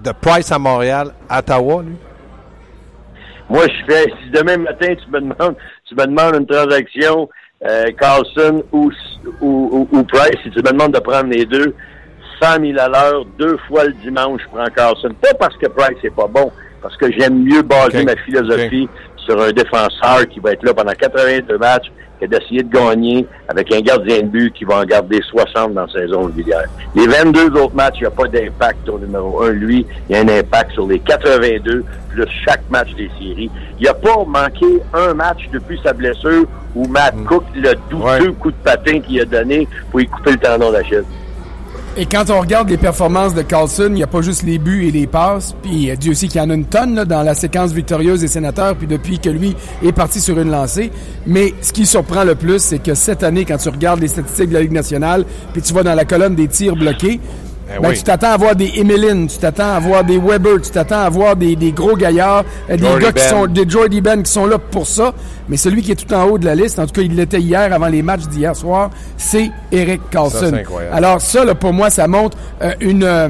[0.04, 1.96] de Price à Montréal, à Ottawa, lui?
[3.50, 7.30] Moi, je fais, si demain matin, tu me demandes, tu me demandes une transaction,
[7.66, 8.92] euh, Carlson ou,
[9.42, 11.74] ou, ou, Price, si tu me demandes de prendre les deux,
[12.42, 15.10] 100 000 à l'heure, deux fois le dimanche, je prends Carlson.
[15.22, 18.88] Pas parce que Price n'est pas bon, parce que j'aime mieux baser ma philosophie
[19.18, 23.72] sur un défenseur qui va être là pendant 82 matchs que d'essayer de gagner avec
[23.74, 26.66] un gardien de but qui va en garder 60 dans sa saison régulière.
[26.96, 29.50] Les 22 autres matchs, il n'y a pas d'impact au numéro 1.
[29.52, 33.52] Lui, il y a un impact sur les 82 plus chaque match des séries.
[33.80, 37.26] Il n'a pas manqué un match depuis sa blessure où Matt mm.
[37.26, 41.04] Cook, le douteux coup de patin qu'il a donné pour y couper le tendon d'Achille.
[42.00, 44.86] Et quand on regarde les performances de Carlson, il n'y a pas juste les buts
[44.86, 47.34] et les passes, puis Dieu sait qu'il y en a une tonne là, dans la
[47.34, 50.92] séquence victorieuse des sénateurs, puis depuis que lui est parti sur une lancée.
[51.26, 54.50] Mais ce qui surprend le plus, c'est que cette année, quand tu regardes les statistiques
[54.50, 57.20] de la Ligue nationale, puis tu vas dans la colonne des tirs bloqués,
[57.76, 60.72] eh ben, tu t'attends à voir des Emeline, tu t'attends à voir des Weber, tu
[60.72, 64.24] t'attends à voir des, des gros gaillards, euh, des gars qui sont des Jordy Ben
[64.24, 65.14] qui sont là pour ça.
[65.50, 67.40] Mais celui qui est tout en haut de la liste, en tout cas il l'était
[67.40, 70.52] hier avant les matchs d'hier soir, c'est Eric Carlson.
[70.92, 73.30] Alors ça, là, pour moi, ça montre euh, une euh,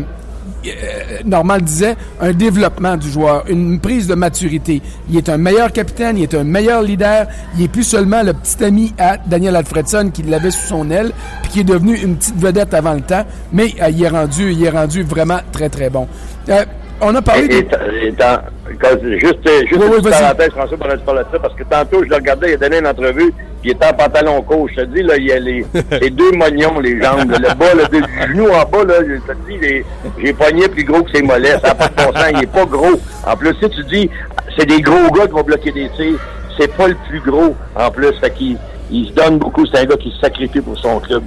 [1.26, 4.82] Normal disait, un développement du joueur, une prise de maturité.
[5.10, 8.34] Il est un meilleur capitaine, il est un meilleur leader, il est plus seulement le
[8.34, 11.12] petit ami à Daniel Alfredson qui l'avait sous son aile,
[11.44, 14.52] puis qui est devenu une petite vedette avant le temps, mais euh, il est rendu,
[14.52, 16.08] il est rendu vraiment très très bon.
[16.50, 16.66] Euh,
[17.00, 17.56] on a parlé de...
[17.56, 22.50] juste, juste une parenthèse, François, tu parles de ça, parce que tantôt, je le regardais,
[22.50, 23.34] il a donné une entrevue,
[23.64, 24.68] il était en pantalon court.
[24.70, 25.66] Je te dis, là, il y a les,
[26.02, 27.32] les deux moignons, les jambes.
[27.32, 29.84] Le bas, le, le genou en bas, là, je te dis,
[30.24, 31.60] j'ai pogné plus gros que ses mollets.
[31.60, 33.00] Ça n'a pas de bon sens, il est pas gros.
[33.26, 34.10] En plus, si tu dis,
[34.58, 36.20] c'est des gros gars qui vont bloquer des tirs,
[36.58, 38.12] c'est pas le plus gros, en plus.
[38.20, 38.58] Fait qu'il
[38.90, 39.66] il se donne beaucoup.
[39.66, 41.24] C'est un gars qui se sacrifie pour son club.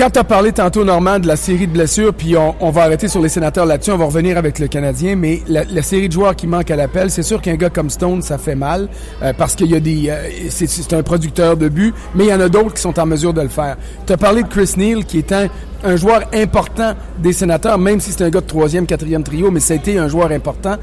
[0.00, 3.06] Quand tu as parlé tantôt, Normand, de la série de blessures, puis on, va arrêter
[3.06, 6.34] sur les sénateurs là-dessus, on va revenir avec le Canadien, mais la, série de joueurs
[6.34, 8.88] qui manquent à l'appel, c'est sûr qu'un gars comme Stone, ça fait mal,
[9.22, 10.08] euh, parce qu'il y a des...
[10.08, 13.04] Euh, c'est un producteur de but, mais il y en a d'autres qui sont en
[13.04, 13.76] mesure de le faire.
[14.06, 18.12] Tu as parlé de Chris Neal, qui est un, joueur important des sénateurs, même si
[18.12, 20.76] c'est un gars de troisième, quatrième trio, mais ça a été un joueur important.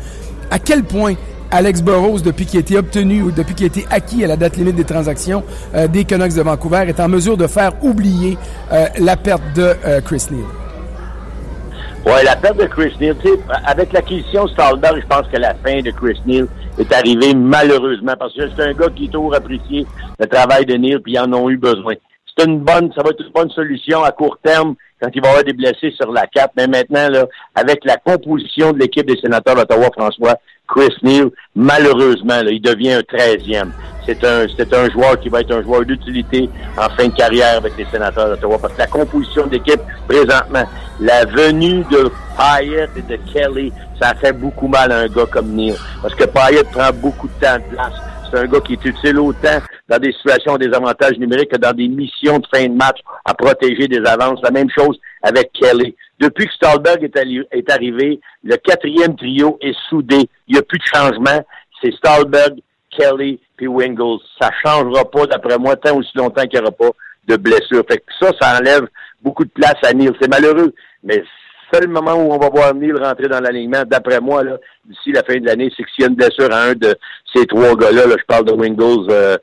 [0.52, 1.16] À quel point
[1.52, 4.36] Alex Burrows, depuis qu'il a été obtenu ou depuis qu'il a été acquis à la
[4.36, 5.44] date limite des transactions
[5.76, 8.38] euh, des Canucks de Vancouver, est en mesure de faire oublier
[8.72, 10.46] euh, la perte de euh, Chris Neal.
[12.06, 13.16] Oui, la perte de Chris Neal.
[13.66, 18.14] Avec l'acquisition de Stalberg, je pense que la fin de Chris Neal est arrivée malheureusement
[18.20, 19.86] parce que c'est un gars qui est toujours apprécié
[20.20, 21.94] le travail de Neal puis ils en ont eu besoin.
[22.38, 25.28] c'est une bonne, ça va être une bonne solution à court terme quand il va
[25.28, 26.52] y avoir des blessés sur la cape.
[26.58, 30.36] Mais maintenant, là, avec la composition de l'équipe des sénateurs d'Ottawa, François,
[30.68, 33.72] Chris Neal, malheureusement, là, il devient un treizième.
[34.06, 37.58] C'est un, c'est un joueur qui va être un joueur d'utilité en fin de carrière
[37.58, 38.58] avec les sénateurs d'Ottawa.
[38.62, 40.64] Parce que la composition d'équipe, présentement,
[41.00, 45.50] la venue de Payet et de Kelly, ça fait beaucoup mal à un gars comme
[45.54, 45.76] Neal.
[46.02, 47.94] Parce que Payet prend beaucoup de temps de place.
[48.30, 51.74] C'est un gars qui est utile autant dans des situations des avantages numériques que dans
[51.74, 54.40] des missions de fin de match à protéger des avances.
[54.44, 55.96] La même chose avec Kelly.
[56.20, 60.30] Depuis que Stahlberg est, arrivé, le quatrième trio est soudé.
[60.48, 61.46] Il n'y a plus de changement.
[61.82, 64.20] C'est Stahlberg, Kelly puis Wingles.
[64.42, 66.90] Ça changera pas, d'après moi, tant aussi longtemps qu'il n'y aura pas
[67.28, 67.84] de blessure.
[67.88, 68.88] Fait que ça, ça enlève
[69.22, 70.12] beaucoup de place à Neil.
[70.20, 71.24] C'est malheureux, mais
[71.72, 75.24] seul moment où on va voir Neil rentrer dans l'alignement, d'après moi, là, d'ici la
[75.24, 76.96] fin de l'année, c'est que s'il y a une blessure à un de
[77.34, 79.38] ces trois gars-là, je parle de Wingles, euh,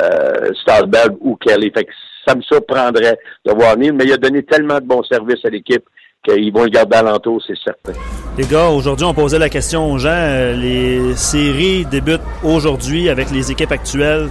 [0.00, 1.72] euh, ou Kelly.
[1.74, 1.92] Fait que
[2.26, 5.48] ça me surprendrait de voir Neil, mais il a donné tellement de bons services à
[5.48, 5.84] l'équipe
[6.24, 7.98] qu'ils vont le garder alentour, c'est certain.
[8.36, 10.10] Les gars, aujourd'hui, on posait la question aux gens.
[10.12, 14.28] Euh, les séries débutent aujourd'hui avec les équipes actuelles.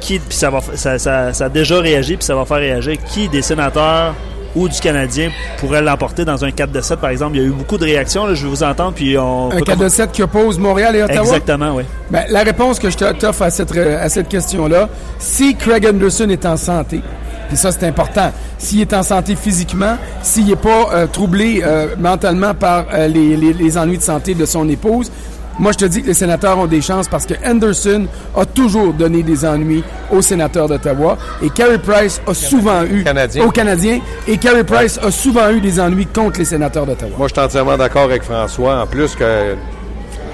[0.00, 2.96] Qui, puis ça, va, ça, ça, ça a déjà réagi, puis ça va faire réagir.
[3.12, 4.14] Qui des sénateurs
[4.54, 7.36] ou du Canadien pourrait l'emporter dans un 4 de 7, par exemple?
[7.36, 8.92] Il y a eu beaucoup de réactions, là, je vais vous entendre.
[8.92, 11.20] Puis on un 4 de 7 qui oppose Montréal et Ottawa?
[11.20, 11.82] Exactement, oui.
[12.10, 16.46] Ben, la réponse que je t'offre à cette, à cette question-là, si Craig Anderson est
[16.46, 17.00] en santé,
[17.48, 18.32] puis ça, c'est important.
[18.58, 23.36] S'il est en santé physiquement, s'il n'est pas euh, troublé euh, mentalement par euh, les,
[23.36, 25.10] les, les, ennuis de santé de son épouse,
[25.58, 28.06] moi, je te dis que les sénateurs ont des chances parce que Anderson
[28.36, 29.82] a toujours donné des ennuis
[30.12, 33.44] aux sénateurs d'Ottawa et Carey Price a souvent eu Canadien.
[33.44, 37.10] aux Canadiens et Carey Price a souvent eu des ennuis contre les sénateurs d'Ottawa.
[37.18, 38.80] Moi, je suis entièrement d'accord avec François.
[38.82, 39.56] En plus que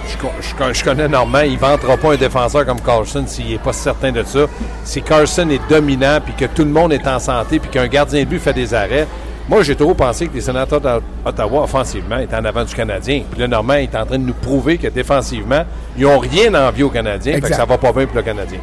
[0.08, 3.72] je, je, connais Normand, il ne vantera pas un défenseur comme Carlson s'il n'est pas
[3.72, 4.46] certain de ça.
[4.84, 8.20] Si Carlson est dominant, puis que tout le monde est en santé, puis qu'un gardien
[8.20, 9.06] de but fait des arrêts,
[9.46, 13.24] moi, j'ai toujours pensé que les sénateurs d'Ottawa, offensivement, étaient en avant du Canadien.
[13.30, 15.64] Puis le Normand est en train de nous prouver que défensivement,
[15.98, 17.34] ils n'ont rien à envier aux Canadiens.
[17.34, 18.58] Fait que ça va pas bien pour le Canadien.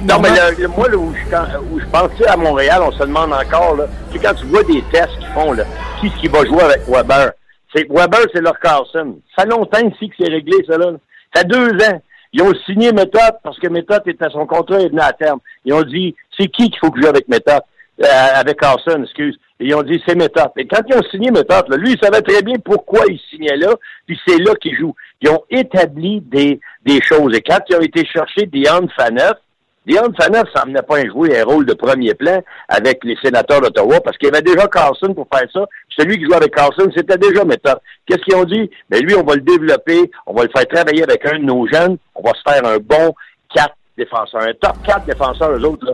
[0.00, 0.30] Non, mais
[0.76, 3.84] moi, là, où, je, pensais à Montréal, on se demande encore, là,
[4.22, 5.64] quand tu vois des tests qu'ils font, là,
[6.00, 7.32] qui qui va jouer avec Weber?
[7.74, 9.18] C'est Weber, c'est leur Carlson.
[9.36, 10.92] Ça fait longtemps ici que c'est réglé, ça, là.
[11.34, 12.00] Ça fait deux ans.
[12.32, 15.40] Ils ont signé Méthode parce que Méthode était son contrat et venait à terme.
[15.64, 17.62] Ils ont dit, c'est qui qu'il faut que je joue avec Méthode?
[18.04, 19.38] Euh, avec Carson, excuse.
[19.58, 20.50] Et ils ont dit, c'est Méthode.
[20.58, 23.74] Et quand ils ont signé Méthode, lui, il savait très bien pourquoi il signait là,
[24.06, 24.94] puis c'est là qu'il joue.
[25.22, 27.34] Ils ont établi des, des choses.
[27.34, 29.38] Et quand ils ont été chercher Dion Faneuf,
[29.86, 34.18] Dion Faneuf semblait pas jouer un rôle de premier plan avec les sénateurs d'Ottawa parce
[34.18, 35.64] qu'il y avait déjà Carson pour faire ça.
[35.96, 37.78] Celui qui jouait avec Carson, c'était déjà Méthode.
[38.04, 38.68] Qu'est-ce qu'ils ont dit?
[38.90, 41.68] Ben lui, on va le développer, on va le faire travailler avec un de nos
[41.68, 43.14] jeunes, on va se faire un bon
[43.54, 45.92] quatre défenseurs, un top 4 défenseurs, eux autres, là.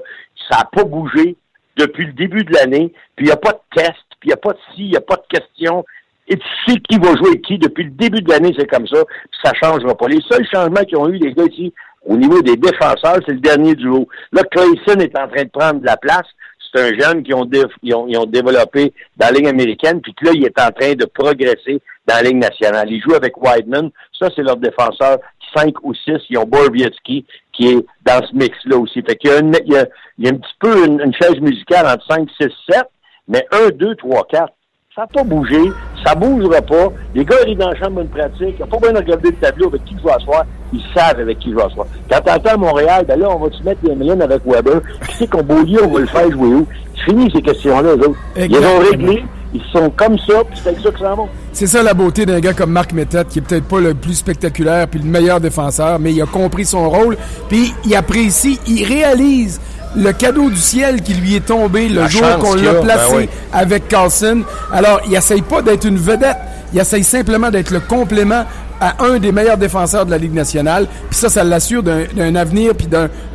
[0.50, 1.36] Ça n'a pas bougé
[1.76, 4.34] depuis le début de l'année, puis il n'y a pas de test, puis il n'y
[4.34, 5.84] a pas de si, il n'y a pas de question.
[6.28, 7.58] Et tu sais qui va jouer qui.
[7.58, 10.08] Depuis le début de l'année, c'est comme ça, puis ça ne changera pas.
[10.08, 11.72] Les seuls changements qu'ils ont eu, les gars, ici,
[12.04, 14.08] au niveau des défenseurs, c'est le dernier duo.
[14.32, 16.26] Là, Clayson est en train de prendre de la place.
[16.74, 20.44] C'est un jeune qui ont, ont, développé dans la ligne américaine, puis que là, il
[20.44, 22.90] est en train de progresser dans la ligne nationale.
[22.90, 23.90] Il joue avec Wideman.
[24.18, 25.18] Ça, c'est leur défenseur
[25.54, 29.02] 5 ou 6, ils ont Borowiecki qui est dans ce mix-là aussi.
[29.02, 29.86] Fait qu'il y a, il y a,
[30.18, 32.82] il y a un petit peu une, une, chaise musicale entre 5, 6, 7,
[33.28, 34.52] mais 1, 2, 3, 4.
[34.94, 35.72] Ça n'a pas bougé,
[36.04, 36.92] ça bougera pas.
[37.14, 39.36] Les gars arrivent dans la chambre une pratique, ils n'ont pas besoin de regarder le
[39.36, 41.86] tableau avec qui je vais asseoir, ils savent avec qui je vais asseoir.
[42.10, 44.82] Quand t'entends à Montréal, ben là, on va-tu mettre les millions avec Weber?
[45.08, 46.66] Qui c'est qu'on beau on va le faire jouer où?
[47.06, 48.18] Fini ces questions-là, eux autres.
[48.36, 49.24] Ils ont réglé,
[49.54, 51.22] ils sont comme ça, puis c'est avec ça que ça va.
[51.54, 54.12] C'est ça la beauté d'un gars comme Marc Méthode, qui est peut-être pas le plus
[54.12, 57.16] spectaculaire puis le meilleur défenseur, mais il a compris son rôle,
[57.48, 59.58] puis il apprécie, il réalise
[59.96, 63.28] le cadeau du ciel qui lui est tombé le jour qu'on l'a placé ben oui.
[63.52, 64.42] avec Carlson.
[64.72, 66.38] Alors, il essaye pas d'être une vedette,
[66.72, 68.44] il essaye simplement d'être le complément
[68.80, 70.88] à un des meilleurs défenseurs de la Ligue nationale.
[71.08, 72.88] Puis ça, ça l'assure d'un avenir puis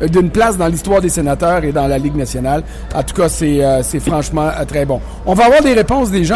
[0.06, 2.62] d'une place dans l'histoire des sénateurs et dans la Ligue nationale.
[2.94, 5.00] En tout cas, c'est euh, franchement euh, très bon.
[5.24, 6.34] On va avoir des réponses des gens.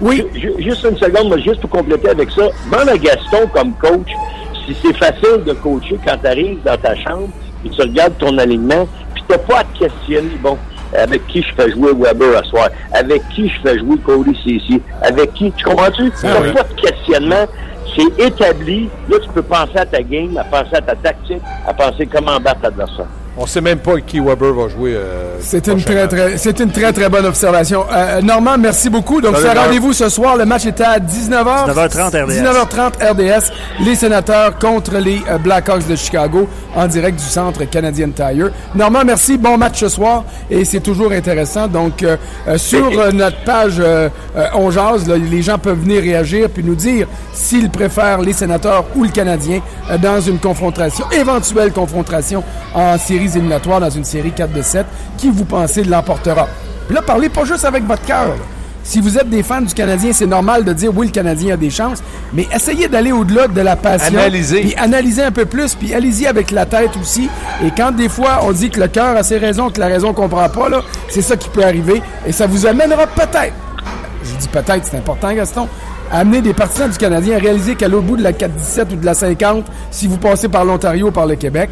[0.00, 0.24] oui.
[0.58, 2.44] Juste une seconde, juste pour compléter avec ça.
[2.70, 4.08] Demande à Gaston comme coach
[4.66, 7.28] si c'est facile de coacher quand tu arrives dans ta chambre
[7.64, 8.86] et tu regardes ton alignement,
[9.32, 10.58] tu pas à te questionner, bon,
[10.96, 14.80] avec qui je fais jouer Weber à soir, avec qui je fais jouer Cody Cici,
[15.02, 16.10] avec qui, tu comprends-tu?
[16.20, 17.46] Tu n'as pas de questionnement
[17.96, 18.88] c'est établi.
[19.08, 22.38] Là, tu peux penser à ta game, à penser à ta tactique, à penser comment
[22.38, 23.06] battre l'adversaire.
[23.42, 24.92] On sait même pas qui Weber va jouer.
[24.94, 27.86] Euh, c'est une très très, c'est une très très bonne observation.
[27.90, 29.22] Euh, Normand, merci beaucoup.
[29.22, 30.36] Donc, c'est rendez-vous ce soir.
[30.36, 31.72] Le match était à 19h.
[31.72, 32.32] 19h30 RDS.
[32.34, 33.50] 19h30 RDS.
[33.82, 38.50] Les sénateurs contre les euh, Blackhawks de Chicago en direct du centre Canadian Tire.
[38.74, 39.38] Normand, merci.
[39.38, 41.66] Bon match ce soir et c'est toujours intéressant.
[41.66, 42.18] Donc, euh,
[42.58, 43.82] sur notre page
[44.54, 49.04] On Jase, les gens peuvent venir réagir puis nous dire s'ils préfèrent les sénateurs ou
[49.04, 49.60] le Canadien
[50.02, 52.98] dans une confrontation, éventuelle confrontation en
[53.36, 54.86] éliminatoires dans une série 4 de 7.
[55.16, 56.48] Qui vous pensez l'emportera?
[56.90, 58.34] là, parlez pas juste avec votre cœur.
[58.82, 61.56] Si vous êtes des fans du Canadien, c'est normal de dire oui, le Canadien a
[61.56, 64.18] des chances, mais essayez d'aller au-delà de la passion.
[64.18, 64.60] Analysez.
[64.62, 67.28] Puis analysez un peu plus, puis allez-y avec la tête aussi.
[67.64, 70.12] Et quand des fois on dit que le cœur a ses raisons, que la raison
[70.12, 72.02] comprend pas, là, c'est ça qui peut arriver.
[72.26, 73.54] Et ça vous amènera peut-être,
[74.24, 75.68] je dis peut-être, c'est important Gaston,
[76.10, 78.96] à amener des partisans du Canadien à réaliser qu'à l'autre bout de la 4-17 ou
[78.96, 81.70] de la 50, si vous passez par l'Ontario ou par le Québec,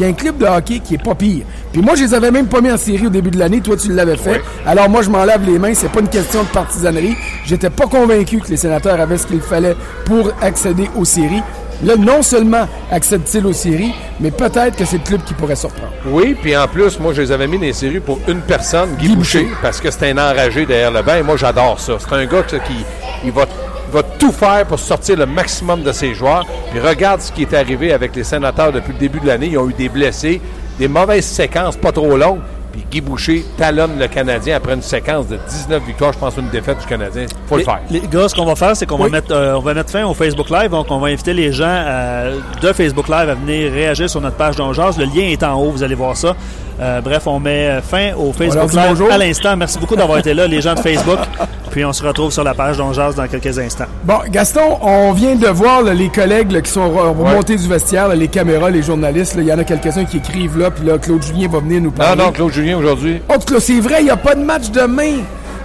[0.00, 1.44] qu'il y a un club de hockey qui est pas pire.
[1.72, 3.60] Puis moi, je les avais même pas mis en série au début de l'année.
[3.60, 4.40] Toi, tu l'avais fait.
[4.64, 5.74] Alors moi, je m'en lave les mains.
[5.74, 7.16] C'est pas une question de partisanerie.
[7.44, 11.42] J'étais pas convaincu que les sénateurs avaient ce qu'il fallait pour accéder aux séries.
[11.84, 15.92] Là, non seulement accèdent-ils aux séries, mais peut-être que c'est le club qui pourrait surprendre.
[16.06, 18.96] Oui, puis en plus, moi, je les avais mis dans les séries pour une personne,
[18.98, 21.16] Guy, Boucher, parce que c'est un enragé derrière le banc.
[21.16, 21.94] Et moi, j'adore ça.
[21.98, 22.84] C'est un gars qui
[23.24, 23.46] il va
[23.90, 26.46] va tout faire pour sortir le maximum de ses joueurs.
[26.70, 29.48] Puis regarde ce qui est arrivé avec les sénateurs depuis le début de l'année.
[29.48, 30.40] Ils ont eu des blessés,
[30.78, 32.40] des mauvaises séquences pas trop longues.
[32.72, 36.50] Puis Guy Boucher talonne le Canadien après une séquence de 19 victoires, je pense une
[36.50, 37.26] défaite du Canadien.
[37.48, 37.80] faut le faire.
[37.90, 40.04] Les gars, ce qu'on va faire, c'est qu'on va mettre euh, on va mettre fin
[40.04, 40.70] au Facebook Live.
[40.70, 44.36] Donc, on va inviter les gens euh, de Facebook Live à venir réagir sur notre
[44.36, 44.98] page d'Ongeaz.
[44.98, 46.36] Le lien est en haut, vous allez voir ça.
[46.80, 49.56] Euh, bref, on met fin au Facebook Live à l'instant.
[49.56, 51.18] Merci beaucoup d'avoir été là, les gens de Facebook.
[51.70, 53.86] Puis on se retrouve sur la page d'Ongeaz dans quelques instants.
[54.04, 58.70] Bon, Gaston, on vient de voir les collègues qui sont remontés du vestiaire, les caméras,
[58.70, 59.34] les journalistes.
[59.38, 61.92] Il y en a quelques-uns qui écrivent là, puis là, Claude Julien va venir nous
[61.92, 62.16] parler.
[62.16, 63.22] Non, non, Claude Julien aujourd'hui.
[63.28, 65.18] Oh, c'est vrai, il n'y a pas de match demain.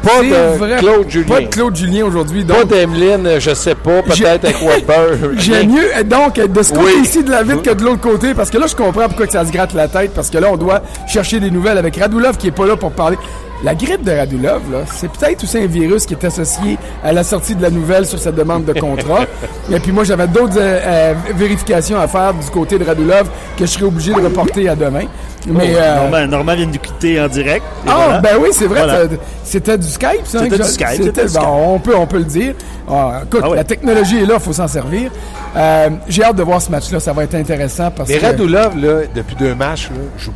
[0.04, 1.36] Pas de Claude Julien.
[1.36, 2.46] Pas de Claude Julien aujourd'hui.
[2.46, 5.32] Pas d'Emeline, je sais pas, peut-être avec Weber.
[5.38, 8.60] J'aime mieux, donc, de ce côté-ci de la ville que de l'autre côté, parce que
[8.60, 10.84] là, je comprends pourquoi que ça se gratte la tête, parce que là, on doit
[11.08, 13.18] chercher des nouvelles avec Radulov qui est pas là pour parler.
[13.66, 14.62] La grippe de Radulov,
[14.94, 18.20] c'est peut-être aussi un virus qui est associé à la sortie de la nouvelle sur
[18.20, 19.22] cette demande de contrat.
[19.72, 23.66] Et puis moi, j'avais d'autres euh, euh, vérifications à faire du côté de Radulov que
[23.66, 25.06] je serais obligé de reporter à demain.
[25.48, 26.28] Mais oh, euh...
[26.28, 27.66] Normand, vient de nous quitter en direct.
[27.88, 29.10] Ah, ben oui, c'est vrai.
[29.44, 30.44] C'était du Skype, ça.
[30.44, 31.40] C'était du Skype.
[31.42, 32.54] on, peut, on peut le dire.
[32.88, 35.12] Ah, écoute, ah la technologie est là, il faut s'en servir.
[35.56, 37.90] Euh, j'ai hâte de voir ce match-là, ça va être intéressant.
[37.90, 39.90] Parce Mais Radulov, là, depuis deux matchs,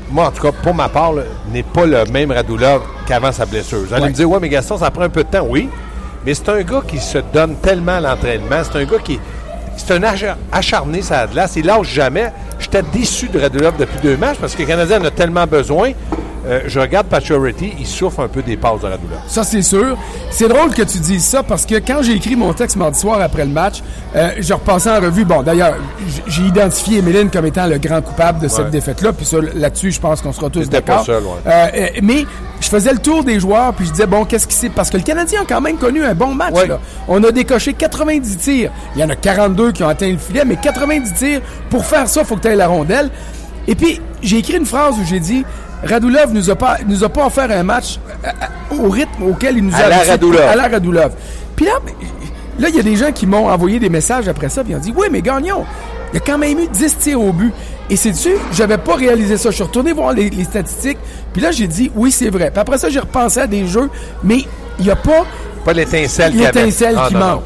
[0.10, 1.14] moi, en tout cas, pour ma part,
[1.52, 3.80] n'est pas le même Radulov qu'avant sa blessure.
[3.88, 5.46] Vous allez me dire, ouais, mais Gaston, ça prend un peu de temps.
[5.48, 5.70] Oui,
[6.26, 8.62] mais c'est un gars qui se donne tellement à l'entraînement.
[8.64, 9.20] C'est un gars qui.
[9.78, 10.04] C'est un
[10.52, 12.34] acharné, ça a de Il lâche jamais.
[12.60, 15.92] J'étais déçu de Radulov depuis deux matchs parce que le Canadien en a tellement besoin.
[16.46, 19.20] Euh, je regarde Paturity, il souffre un peu des passes de la douleur.
[19.28, 19.98] Ça, c'est sûr.
[20.32, 23.20] C'est drôle que tu dises ça parce que quand j'ai écrit mon texte mardi soir
[23.22, 23.82] après le match,
[24.16, 25.26] euh, je repassais en revue.
[25.26, 25.76] Bon, d'ailleurs,
[26.28, 29.14] j'ai identifié Emeline comme étant le grand coupable de cette défaite-là.
[29.14, 31.06] Puis là-dessus, je pense qu'on sera tous d'accord.
[31.10, 32.26] Euh, mais
[32.60, 34.70] je faisais le tour des joueurs, puis je disais, bon, qu'est-ce qui c'est?
[34.70, 36.56] Parce que le Canadien a quand même connu un bon match.
[36.68, 36.80] Là.
[37.08, 38.72] On a décoché 90 tirs.
[38.96, 42.08] Il y en a 42 qui ont atteint le filet, mais 90 tirs, pour faire
[42.08, 43.10] ça, il faut que tu aies la rondelle.
[43.68, 45.46] Et puis, j'ai écrit une phrase où j'ai dit,
[45.84, 49.58] Radulov nous a pas nous a pas offert un match euh, euh, au rythme auquel
[49.58, 50.42] il nous a la Radulov.
[50.42, 51.12] à la Radulov.
[51.56, 51.74] Puis là,
[52.60, 54.76] là il y a des gens qui m'ont envoyé des messages après ça puis ils
[54.76, 55.66] ont dit "Oui, mais Gagnon,
[56.12, 57.54] il y a quand même eu 10 tirs au but."
[57.90, 59.50] Et c'est-tu, j'avais pas réalisé ça.
[59.50, 61.00] Je suis retourné voir les, les statistiques.
[61.34, 62.52] Puis là, j'ai dit, oui, c'est vrai.
[62.52, 63.90] Puis après ça, j'ai repensé à des jeux,
[64.24, 64.46] mais
[64.78, 65.26] il n'y a pas
[65.60, 67.44] pas l'étincelle qui L'étincelle qui manque.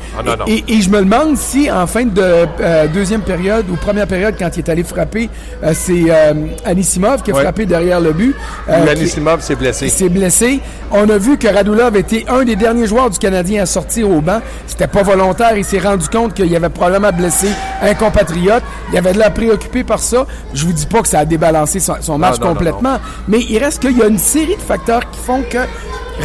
[0.48, 4.36] et, et, je me demande si, en fin de euh, deuxième période ou première période,
[4.38, 5.30] quand il est allé frapper,
[5.64, 6.34] euh, c'est euh,
[6.66, 8.36] Anisimov qui a frappé derrière le but.
[8.70, 9.90] Euh, Anisimov s'est blessé.
[9.90, 10.60] s'est blessé.
[10.92, 14.22] On a vu que Radulov était un des derniers joueurs du Canadien à sortir au
[14.22, 14.42] banc.
[14.68, 15.58] C'était pas volontaire.
[15.58, 17.48] Il s'est rendu compte qu'il y avait probablement blessé
[17.82, 18.64] un compatriote.
[18.92, 20.26] Il avait de la préoccupé par ça.
[20.54, 23.98] Je vous dis pas que ça a débalancé son, match complètement, mais il reste qu'il
[23.98, 25.58] y a une série de facteurs qui font que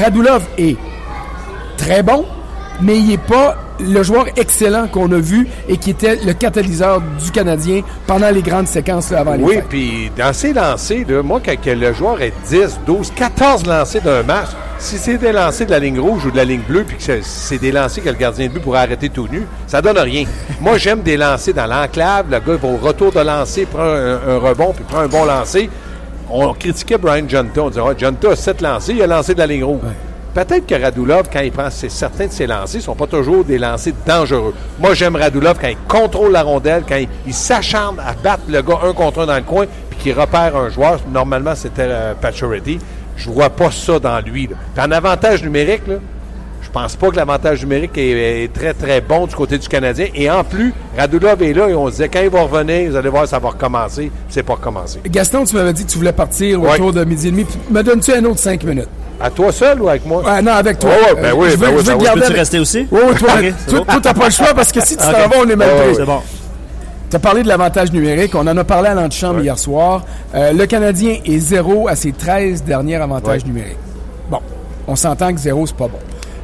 [0.00, 0.76] Radulov est
[1.78, 2.26] très bon,
[2.82, 7.00] mais il n'est pas le joueur excellent qu'on a vu et qui était le catalyseur
[7.00, 11.54] du Canadien pendant les grandes séquences avant les Oui, puis dans ces lancers, moi, quand
[11.64, 15.78] le joueur est 10, 12, 14 lancés d'un match, si c'est des lancers de la
[15.78, 18.46] ligne rouge ou de la ligne bleue, puis que c'est des lancers que le gardien
[18.46, 20.24] de but pourrait arrêter tout nu, ça donne rien.
[20.60, 22.26] moi, j'aime des lancers dans l'enclave.
[22.30, 25.68] Le gars va au retour de lancer, prend un, rebond, puis prend un bon lancer.
[26.30, 27.62] On critiquait Brian Junta.
[27.62, 29.80] On disait, oh, Junta a 7 lancers, il a lancé de la ligne rouge.
[30.34, 33.58] Peut-être que Radulov, quand il prend certains de ses lancers, ne sont pas toujours des
[33.58, 34.54] lancers dangereux.
[34.78, 38.80] Moi, j'aime Radulov quand il contrôle la rondelle, quand il, s'acharne à battre le gars
[38.84, 41.00] un contre un dans le coin, puis qui repère un joueur.
[41.10, 42.14] Normalement, c'était euh.
[43.16, 44.46] Je vois pas ça dans lui.
[44.46, 45.96] Puis en avantage numérique, là,
[46.68, 50.08] je pense pas que l'avantage numérique est, est très, très bon du côté du Canadien.
[50.14, 52.96] Et en plus, Radulov est là et on se disait, quand il va revenir, vous
[52.96, 54.12] allez voir, ça va recommencer.
[54.28, 55.00] C'est pas recommencé.
[55.08, 57.44] Gaston, tu m'avais dit que tu voulais partir autour de midi et demi.
[57.44, 58.88] Puis Me donnes-tu un autre cinq minutes?
[59.18, 60.22] À toi seul ou avec moi?
[60.22, 60.90] Ouais, non, avec toi.
[60.90, 62.86] Ouais, ouais, ben oui, je veux, ben oui, je veux ben garder Peux-tu rester aussi?
[62.90, 63.84] Oui, oui, toi, Ok, c'est toi, bon.
[63.86, 65.94] toi, t'as pas le choix parce que si tu t'en vas, on est mal pris.
[65.96, 66.20] C'est bon.
[67.10, 68.34] Tu as parlé de l'avantage numérique.
[68.34, 70.04] On en a parlé à l'antichambre hier soir.
[70.34, 73.48] Euh, le Canadien est zéro à ses 13 derniers avantages Ouais.
[73.48, 73.78] numériques.
[74.30, 74.40] Bon,
[74.86, 75.98] on s'entend que zéro, c'est pas bon.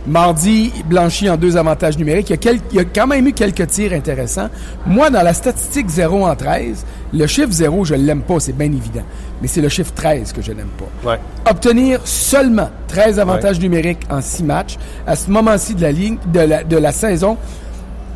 [0.06, 2.28] Mardi, blanchi en deux avantages numériques.
[2.28, 4.48] Il y, a quel- il y a quand même eu quelques tirs intéressants.
[4.86, 8.66] Moi, dans la statistique 0 en 13, le chiffre 0, je l'aime pas, c'est bien
[8.66, 9.02] évident.
[9.40, 11.10] Mais c'est le chiffre 13 que je n'aime pas.
[11.10, 11.18] Ouais.
[11.50, 14.76] Obtenir seulement 13 avantages numériques en 6 matchs,
[15.06, 17.38] à ce moment-ci de la ligne, de la, de la saison,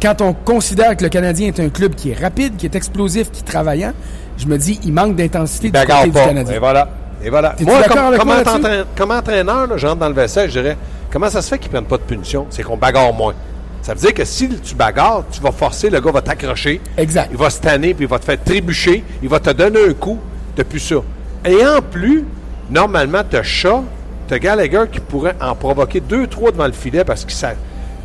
[0.01, 3.31] quand on considère que le Canadien est un club qui est rapide, qui est explosif,
[3.31, 3.93] qui est travaillant,
[4.37, 6.13] je me dis, il manque d'intensité du côté du.
[6.13, 6.55] Canadien.
[6.55, 6.89] Et voilà.
[7.25, 7.57] Et voilà.
[7.61, 10.77] Moi, comme, comme, entraîneur, comme entraîneur, là, je rentre dans le vestiaire, je dirais,
[11.11, 12.47] comment ça se fait qu'ils prennent pas de punition?
[12.51, 13.35] C'est qu'on bagarre moins.
[13.83, 16.81] Ça veut dire que si tu bagarres, tu vas forcer, le gars va t'accrocher.
[16.97, 17.29] Exact.
[17.31, 19.05] Il va se tanner, puis il va te faire trébucher.
[19.23, 20.19] Il va te donner un coup.
[20.57, 20.97] T'as plus ça.
[21.45, 22.25] Et en plus,
[22.71, 23.83] normalement, t'as Chat,
[24.27, 27.53] t'as Gallagher qui pourrait en provoquer deux, trois devant le filet parce que ça.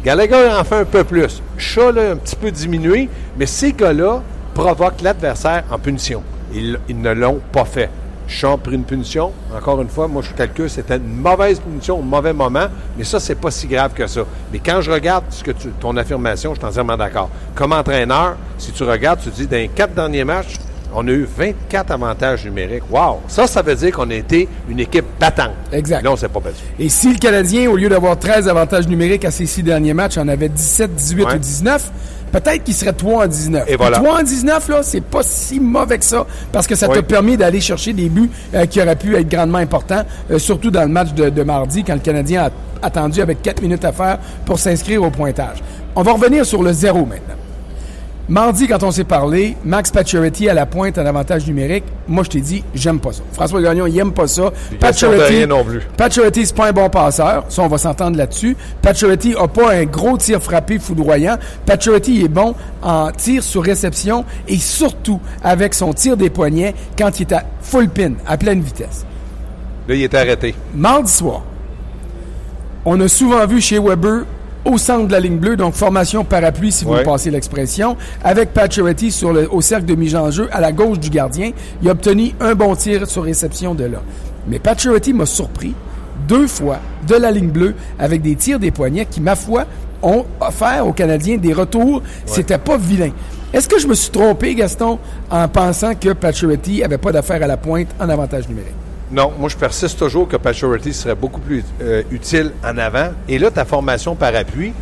[0.05, 1.41] Gallagher en fait un peu plus.
[1.57, 4.21] Chat, là, un petit peu diminué, mais ces gars-là
[4.53, 6.21] provoquent l'adversaire en punition.
[6.53, 7.89] Ils, ils ne l'ont pas fait.
[8.41, 9.31] A pris une punition.
[9.55, 12.65] Encore une fois, moi, je calcule, c'était une mauvaise punition au mauvais moment,
[12.97, 14.21] mais ça, c'est pas si grave que ça.
[14.51, 17.29] Mais quand je regarde ce que tu, ton affirmation, je suis entièrement d'accord.
[17.55, 20.55] Comme entraîneur, si tu regardes, tu dis, dans les quatre derniers matchs,
[20.95, 22.83] on a eu 24 avantages numériques.
[22.91, 23.21] Wow!
[23.27, 25.51] Ça, ça veut dire qu'on a été une équipe battante.
[25.71, 26.03] Exact.
[26.03, 26.63] Là, on s'est pas battu.
[26.77, 30.17] Et si le Canadien, au lieu d'avoir 13 avantages numériques à ses six derniers matchs,
[30.17, 31.35] en avait 17, 18 Ouais.
[31.35, 31.91] ou 19,
[32.33, 33.63] peut-être qu'il serait 3 en 19.
[33.69, 33.97] Et voilà.
[33.99, 36.95] 3 en 19, là, c'est pas si mauvais que ça, parce que ça Oui.
[36.95, 40.71] t'a permis d'aller chercher des buts euh, qui auraient pu être grandement importants, euh, surtout
[40.71, 42.49] dans le match de, de mardi, quand le Canadien
[42.81, 45.57] a attendu avec 4 minutes à faire pour s'inscrire au pointage.
[45.95, 47.35] On va revenir sur le zéro maintenant.
[48.29, 52.29] Mardi, quand on s'est parlé, Max Pacioretty à la pointe en avantage numérique, moi je
[52.29, 53.21] t'ai dit, j'aime pas ça.
[53.33, 54.53] François Gagnon, il aime pas ça.
[54.81, 55.81] Rien non plus.
[55.97, 57.43] Pacioretty, c'est pas un bon passeur.
[57.49, 58.55] Ça, on va s'entendre là-dessus.
[58.81, 61.37] Pacioretty a pas un gros tir frappé foudroyant.
[61.65, 67.19] Pacioretty est bon en tir sur réception et surtout avec son tir des poignets quand
[67.19, 69.05] il est à full pin, à pleine vitesse.
[69.85, 70.55] Là, il est arrêté.
[70.73, 71.43] Mardi soir,
[72.85, 74.23] on a souvent vu chez Weber
[74.65, 77.03] au centre de la ligne bleue, donc formation parapluie si vous Ouais.
[77.03, 80.99] passez l'expression, avec Pacioretty sur le, au cercle de mise en jeu à la gauche
[80.99, 81.51] du gardien.
[81.81, 84.01] Il a obtenu un bon tir sur réception de là.
[84.47, 85.73] Mais Pacioretty m'a surpris
[86.27, 89.65] deux fois de la ligne bleue avec des tirs des poignets qui, ma foi,
[90.01, 92.01] ont offert aux Canadiens des retours.
[92.25, 93.11] C'était pas vilain.
[93.53, 94.97] Est-ce que je me suis trompé, Gaston,
[95.29, 98.73] en pensant que Pacioretty avait pas d'affaire à la pointe en avantage numérique?
[99.13, 103.09] Non, moi je persiste toujours que Pacioretty serait beaucoup plus euh, utile en avant.
[103.29, 104.73] Et là, ta formation par appui,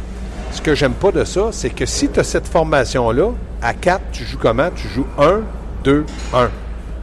[0.53, 4.01] ce que j'aime pas de ça, c'est que si tu as cette formation-là, à 4,
[4.13, 4.69] tu joues comment?
[4.73, 5.41] Tu joues 1,
[5.83, 6.49] 2, 1.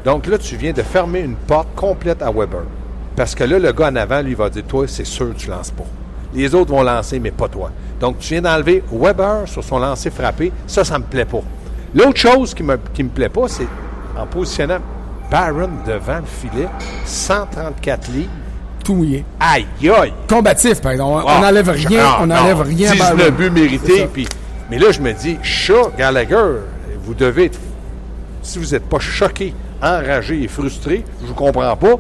[0.07, 2.63] Donc là, tu viens de fermer une porte complète à Weber.
[3.15, 5.71] Parce que là, le gars en avant, lui, va dire, toi, c'est sûr, tu lances
[5.71, 5.85] pas.
[6.33, 7.71] Les autres vont lancer, mais pas toi.
[8.01, 10.51] Donc, tu viens d'enlever Weber sur son lancer frappé.
[10.67, 11.43] Ça, ça me plaît pas.
[11.95, 13.69] L'autre chose qui me, qui me plaît pas, c'est
[14.17, 14.79] en positionnant
[15.31, 16.69] Barron devant le filet,
[17.05, 18.31] 134 livres.
[18.85, 19.25] Tout mouillé.
[19.39, 20.13] Aïe, aïe!
[20.29, 21.23] Combatif, par exemple.
[21.27, 23.35] On Ah, n'enlève je- rien, non, on n'enlève rien à 19 Byron.
[23.37, 23.99] buts C'est mérités.
[24.01, 24.07] ça.
[24.13, 24.29] Puis,
[24.71, 26.61] mais là, je me dis, chat, Gallagher,
[27.05, 27.59] vous devez être.
[28.43, 29.53] Si vous n'êtes pas choqué,
[29.83, 31.97] enragé et frustré, je ne vous comprends pas.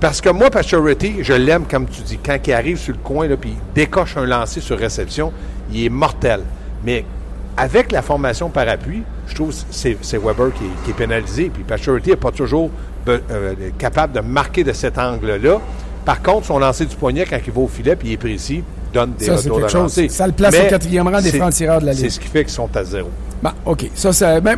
[0.00, 2.18] Parce que moi, Pacioretty, je l'aime, comme tu dis.
[2.18, 5.32] Quand il arrive sur le coin, puis il décoche un lancer sur réception,
[5.72, 6.40] il est mortel.
[6.84, 7.04] Mais
[7.56, 11.50] avec la formation par appui, je trouve que c'est Weber qui, est- qui est pénalisé.
[11.52, 12.70] Puis Pacioretty n'est pas toujours
[13.08, 15.60] euh, capable de marquer de cet angle-là.
[16.04, 18.62] Par contre, son lancer du poignet, quand il va au filet, puis il est précis,
[18.96, 19.60] donne des Ça, retours
[20.26, 22.02] le place Mais au quatrième rang des francs-tireurs de la Ligue.
[22.02, 23.08] C'est ce qui fait qu'ils sont à zéro.
[23.42, 23.90] Bon, OK.
[23.94, 24.56] Ça, ça ben,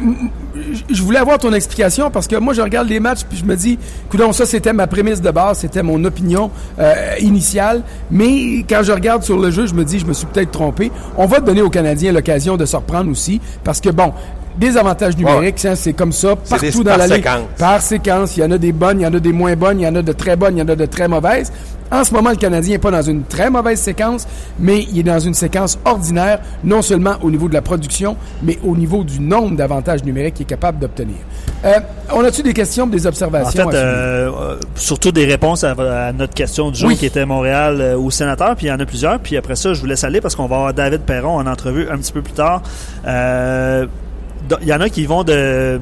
[0.91, 3.57] je voulais avoir ton explication parce que moi, je regarde les matchs puis je me
[3.57, 3.79] dis,
[4.09, 7.83] coudonc, ça, c'était ma prémisse de base, c'était mon opinion euh, initiale.
[8.11, 10.93] Mais quand je regarde sur le jeu, je me dis, je me suis peut-être trompé.
[11.17, 14.13] On va donner aux Canadiens l'occasion de se reprendre aussi parce que, bon,
[14.59, 17.27] des avantages numériques, ça, c'est comme ça partout des- dans par la Ligue.
[17.59, 18.37] Par séquence.
[18.37, 19.89] Il y en a des bonnes, il y en a des moins bonnes, il y
[19.89, 21.53] en a de très bonnes, il y en a de très mauvaises.
[21.91, 24.27] En ce moment, le Canadien n'est pas dans une très mauvaise séquence,
[24.59, 28.59] mais il est dans une séquence ordinaire, non seulement au niveau de la production, mais
[28.63, 31.17] au niveau du nombre d'avantages numériques qu'il est capable d'obtenir.
[31.65, 31.73] Euh,
[32.13, 33.71] on a-tu des questions, des En observations?
[33.71, 34.37] fait, ce niveau?
[34.43, 36.97] euh, surtout des réponses à, à notre question du jour Oui.
[36.97, 39.19] qui était Montréal euh, ou sénateur, puis il y en a plusieurs.
[39.19, 41.89] Puis après ça, je vous laisse aller parce qu'on va avoir David Perron en entrevue
[41.91, 42.63] un petit peu plus tard.
[43.07, 43.87] Euh,
[44.63, 45.81] Il y en a qui vont de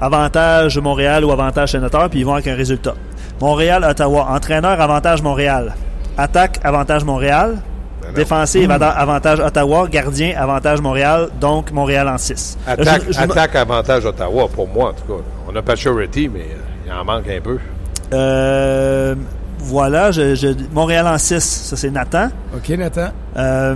[0.00, 2.94] avantage Montréal ou avantage Sénateur, puis ils vont avec un résultat.
[3.40, 4.28] Montréal-Ottawa.
[4.30, 5.74] Entraîneur, avantage Montréal.
[6.16, 7.56] Attaque, avantage Montréal.
[8.02, 9.86] Ben Défensive, avantage Ottawa.
[9.90, 11.28] Gardien, avantage Montréal.
[11.40, 12.56] Donc, Montréal en 6.
[12.66, 15.22] Attaque, attaque avantage Ottawa, pour moi, en tout cas.
[15.48, 16.46] On a pas surety, mais
[16.86, 17.58] il en manque un peu.
[18.12, 19.14] Euh,
[19.58, 22.28] voilà, je, je- Montréal en 6, ça c'est Nathan.
[22.54, 23.08] OK, Nathan.
[23.36, 23.74] Euh,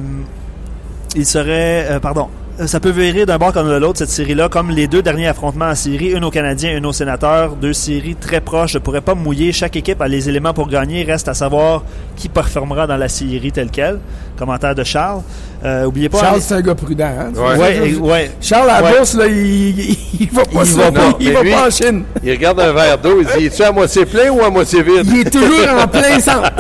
[1.16, 2.28] il serait, euh, pardon,
[2.66, 5.66] ça peut virer d'un bord comme de l'autre, cette série-là, comme les deux derniers affrontements
[5.66, 9.14] en série, une aux Canadiens, une aux Sénateurs, deux séries très proches, je pourrais pas
[9.14, 11.84] mouiller, chaque équipe a les éléments pour gagner, reste à savoir
[12.16, 13.98] qui performera dans la série telle quelle.
[14.36, 15.22] Commentaire de Charles.
[15.62, 16.18] Euh, oubliez pas...
[16.20, 17.04] Charles, c'est un gars prudent.
[17.04, 17.32] Hein?
[17.36, 17.58] Ouais.
[17.58, 18.30] ouais, ouais.
[18.40, 18.96] Charles, à la Ouais.
[18.96, 19.78] bourse, là, il,
[20.20, 21.00] il, va pas, Il va pas.
[21.20, 22.04] il Mais va lui- pas en Chine.
[22.24, 25.06] Il regarde un verre d'eau, il dit Es-tu à moitié plein ou à moitié vide?
[25.06, 26.50] Il est toujours en plein centre.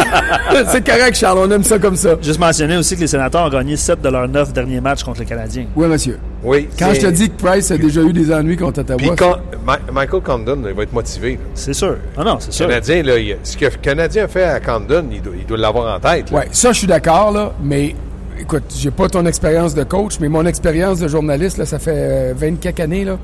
[0.70, 2.10] c'est correct, Charles, on aime ça comme ça.
[2.20, 5.20] Juste mentionner aussi que les Sénateurs ont gagné 7 de leurs 9 derniers matchs contre
[5.20, 5.64] les Canadiens.
[5.74, 6.18] Oui, monsieur.
[6.42, 6.68] Oui.
[6.78, 9.10] Quand je te dis que Price a déjà eu des ennuis contre Ottawa, Puis
[9.64, 11.38] Ma- Michael Condon, il va être motivé.
[11.54, 11.96] C'est sûr.
[12.18, 12.66] Ah non, c'est sûr.
[12.66, 15.58] Canadien, là, il- ce que le Canadien a fait à Condon, il doit il doit
[15.58, 16.30] l'avoir en tête.
[16.30, 17.94] Ouais, ça, je suis d'accord, là, mais
[18.40, 21.92] écoute, j'ai pas ton expérience de coach, mais mon expérience de journaliste, là, ça fait
[21.94, 23.18] euh, 24 années, là.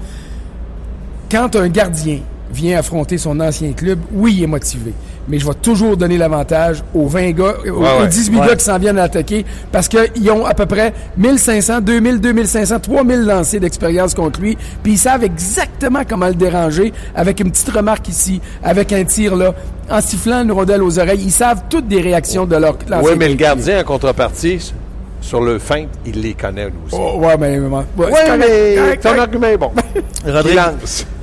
[1.31, 2.21] Quand un gardien
[2.53, 4.93] vient affronter son ancien club, oui, il est motivé.
[5.29, 8.05] Mais je vais toujours donner l'avantage aux 20 gars, aux, Ouais, ouais.
[8.05, 8.47] aux 18 Ouais.
[8.47, 12.79] gars qui s'en viennent à attaquer parce qu'ils ont à peu près 1500, 2000, 2500,
[12.79, 14.57] 3000 lancers d'expérience contre lui.
[14.85, 19.35] Puis ils savent exactement comment le déranger avec une petite remarque ici, avec un tir
[19.35, 19.53] là,
[19.91, 21.23] en sifflant une rondelle aux oreilles.
[21.25, 24.73] Ils savent toutes des réactions de leur Oui, l'ancien mais le gardien, en contrepartie,
[25.21, 26.97] sur le feinte, il les connaît, lui aussi.
[26.99, 29.21] Oh, ouais, mais, ouais, correct, mais correct, ton correct.
[29.21, 29.71] argument est bon.
[30.27, 30.61] Rodrigue.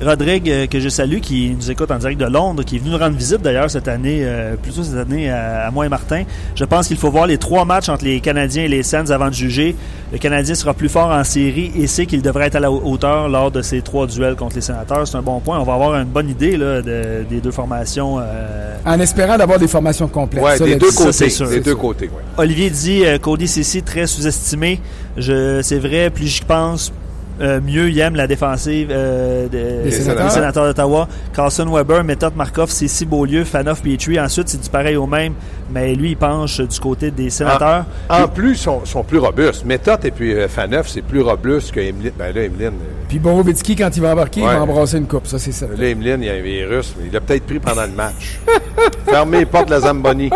[0.02, 2.90] Rodrigue, euh, que je salue, qui nous écoute en direct de Londres, qui est venu
[2.92, 6.24] nous rendre visite d'ailleurs cette année, euh, plutôt cette année à, à moi et Martin.
[6.54, 9.28] Je pense qu'il faut voir les trois matchs entre les Canadiens et les Sens avant
[9.28, 9.74] de juger.
[10.12, 13.28] Le Canadien sera plus fort en série et sait qu'il devrait être à la hauteur
[13.28, 15.06] lors de ces trois duels contre les Sénateurs.
[15.08, 15.58] C'est un bon point.
[15.58, 18.18] On va avoir une bonne idée là, de- des deux formations.
[18.20, 20.44] euh, En espérant d'avoir des formations complètes.
[20.44, 21.12] Ouais, Ça, des deux ça, côtés.
[21.12, 21.48] c'est sûr.
[21.48, 22.22] Des deux côtés, ouais.
[22.36, 24.80] Olivier dit euh, Cody Ceci très sous-estimé.
[25.18, 26.92] C'est vrai, plus j'y pense,
[27.40, 30.66] euh, mieux il aime la défensive euh, de- Des sénateurs.
[30.66, 31.08] d'Ottawa.
[31.34, 34.20] Carlson Weber, Méthode Markov, Ceci Beaulieu, Fanoff Petrie.
[34.20, 35.34] Ensuite, c'est du pareil au même,
[35.70, 37.84] mais lui, il penche du côté des sénateurs.
[38.08, 39.64] En plus, ils sont, sont plus robustes.
[39.64, 42.12] Méthode et puis euh, Faneuf, c'est plus robuste que Emeline.
[42.18, 45.26] Ben là, Emeline, euh, Puis Borovitsky, quand il va embarquer, il va embrasser une coupe.
[45.26, 45.66] Ça, c'est ça.
[45.76, 48.38] là, Emeline, il y a un virus, mais il l'a peut-être pris pendant le match.
[49.08, 50.30] Fermez les portes de la Zamboni.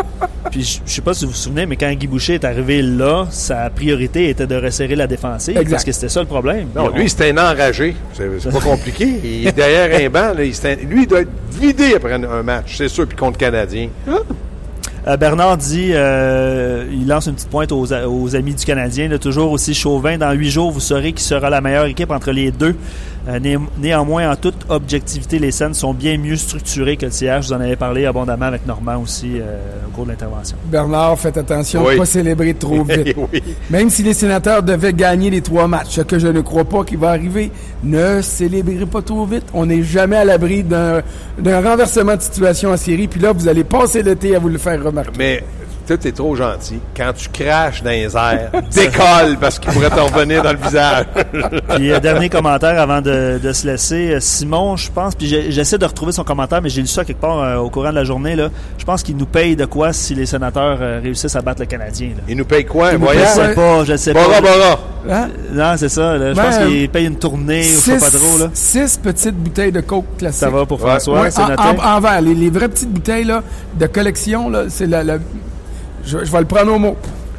[0.51, 3.27] Puis je sais pas si vous vous souvenez, mais quand Guy Boucher est arrivé là,
[3.31, 5.71] sa priorité était de resserrer la défensive Exact.
[5.73, 6.69] parce que c'était ça le problème.
[6.75, 7.95] Non, lui, c'était un enragé.
[8.15, 9.07] C'est pas compliqué.
[9.23, 10.35] Il est derrière un banc.
[10.35, 13.17] là, il s'est- lui, il doit être vidé après un, un match, c'est sûr, puis
[13.17, 13.89] contre le Canadien.
[15.09, 19.19] Euh, Bernard dit, euh, il lance une petite pointe aux, aux amis du Canadien, là,
[19.19, 20.19] toujours aussi chauvin.
[20.19, 22.77] Dans huit jours, vous saurez qui sera la meilleure équipe entre les deux.
[23.29, 27.43] Euh, né- néanmoins, en toute objectivité, les scènes sont bien mieux structurées que le CH.
[27.43, 30.57] Je vous en avais parlé abondamment avec Normand aussi euh, au cours de l'intervention.
[30.65, 31.95] Bernard, faites attention de Oui.
[31.95, 33.15] ne pas célébrer trop vite.
[33.33, 33.43] oui.
[33.69, 36.85] Même si les sénateurs devaient gagner les trois matchs, ce que je ne crois pas
[36.85, 37.51] qu'il va arriver,
[37.85, 39.45] ne célébrez pas trop vite.
[39.53, 41.03] On n'est jamais à l'abri d'un
[41.39, 43.09] d'un renversement de situation en série.
[43.09, 45.13] Puis là, vous allez passer l'été à vous le faire remarquer.
[45.19, 45.45] Mais
[45.89, 46.79] toi, t'es trop gentil.
[46.97, 51.07] Quand tu craches dans les airs, décolle parce qu'il pourrait t'en revenir dans le visage.
[51.77, 54.13] Puis, euh, dernier commentaire avant de, de se laisser.
[54.15, 57.21] Euh, Simon, je pense, puis j'essaie de retrouver son commentaire, mais j'ai lu ça quelque
[57.21, 58.37] part euh, au courant de la journée.
[58.37, 58.49] Là.
[58.79, 61.67] Je pense qu'il nous paye de quoi si les sénateurs euh, réussissent à battre le
[61.67, 62.09] Canadien.
[62.11, 62.23] Là.
[62.29, 63.35] Il nous paye quoi, un Je voyage?
[63.35, 64.41] paye sais pas, je sais Bora, pas.
[64.41, 64.79] bora.
[65.11, 65.29] Hein?
[65.53, 66.17] Non, c'est ça.
[66.19, 66.31] là.
[66.31, 68.39] Je Ben, pense qu'il paye une tournée ou je sais pas trop.
[68.39, 68.51] Là.
[68.53, 70.41] six petites bouteilles de coke classiques.
[70.41, 70.79] Ça va pour.
[70.81, 72.21] François, Ouais, en, en- en verre.
[72.21, 73.43] Les, les vraies petites bouteilles là,
[73.79, 75.19] de collection, là, c'est la, la-
[76.09, 76.97] je, je vais le prendre au mot.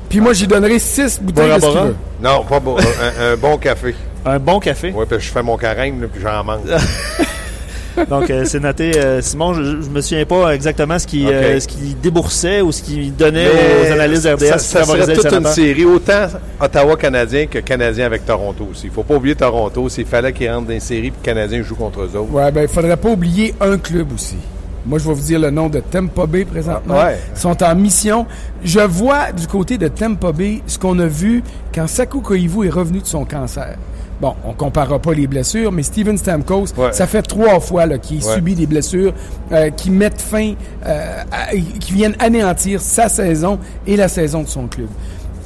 [0.10, 1.86] Puis moi, j'y donnerai six bouteilles de ce qu'il Bora?
[1.86, 1.96] veut.
[2.24, 2.78] Non, pas bon.
[2.78, 3.94] un, un bon café.
[4.26, 4.92] Un bon café?
[4.96, 6.62] Oui, puis je fais mon carême, là, puis j'en manque.
[8.10, 8.92] Donc, euh, c'est noté.
[8.98, 11.60] Euh, Simon, je, je me souviens pas exactement ce qu'il euh,
[12.02, 15.46] déboursait ou ce qu'il donnait Mais aux analystes ça- RDS Ça, ça serait toute une
[15.48, 16.28] série, autant
[16.62, 18.86] Ottawa-Canadien que Canadien avec Toronto aussi.
[18.86, 19.90] Il faut pas oublier Toronto.
[19.90, 22.32] S'il fallait qu'ils rentrent dans une série puis Canadien joue contre eux autres.
[22.32, 24.38] Ouais, ben, il faudrait pas oublier un club aussi.
[24.86, 26.96] Moi, je vais vous dire le nom de Tampa Bay présentement.
[26.96, 27.18] Ouais.
[27.36, 28.26] Ils sont en mission.
[28.64, 32.70] Je vois du côté de Tampa Bay ce qu'on a vu quand Saku Koivu est
[32.72, 33.76] revenu de son cancer.
[34.22, 36.92] Bon, on comparera pas les blessures, mais Steven Stamkos, Ouais.
[36.92, 38.34] ça fait trois fois qu'il Ouais.
[38.36, 39.14] subit des blessures
[39.54, 40.56] euh, qui mettent fin,
[40.86, 44.90] euh, à- qui viennent anéantir sa saison et la saison de son club.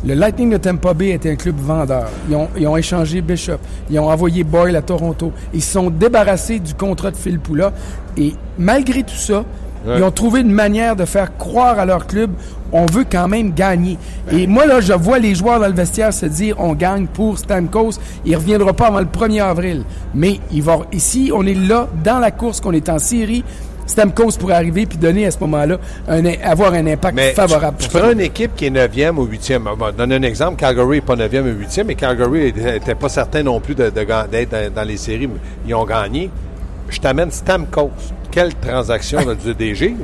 [0.05, 2.09] Le Lightning de Tampa Bay était un club vendeur.
[2.29, 3.59] Ils ont, ils ont échangé Bishop.
[3.89, 5.31] Ils ont envoyé Boyle à Toronto.
[5.53, 7.71] Ils se sont débarrassés du contrat de Phil Poula.
[8.17, 9.43] Et malgré tout ça,
[9.85, 12.31] Ils ont trouvé une manière de faire croire à leur club,
[12.71, 13.97] on veut quand même gagner.
[14.31, 17.37] Et moi, là, je vois les joueurs dans le vestiaire se dire, on gagne pour
[17.37, 17.99] Stamkos.
[18.25, 19.83] Il reviendra pas avant le 1er avril.
[20.15, 23.43] Mais il va, ici, on est là, dans la course, qu'on est en série.
[23.93, 25.77] Stamkos pourrait arriver puis donner à ce moment-là
[26.07, 27.77] un, avoir un impact favorable.
[27.79, 29.61] Tu, tu prends une équipe qui est 9e ou 8e.
[29.71, 30.55] On va donner un exemple.
[30.57, 34.87] Calgary n'est pas 9e ou 8e, mais Calgary n'était pas certain non plus d'être dans,
[34.87, 35.29] les séries.
[35.67, 36.31] Ils ont gagné.
[36.89, 37.91] Je t'amène Stamkos.
[38.31, 39.95] Quelle transaction du DG.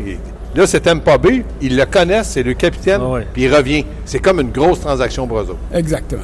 [0.55, 1.43] Là, c'est Tampa Bay.
[1.61, 3.85] Ils le connaissent, c'est le capitaine, ah puis il revient.
[4.05, 6.23] C'est comme une grosse transaction pour eux Exactement.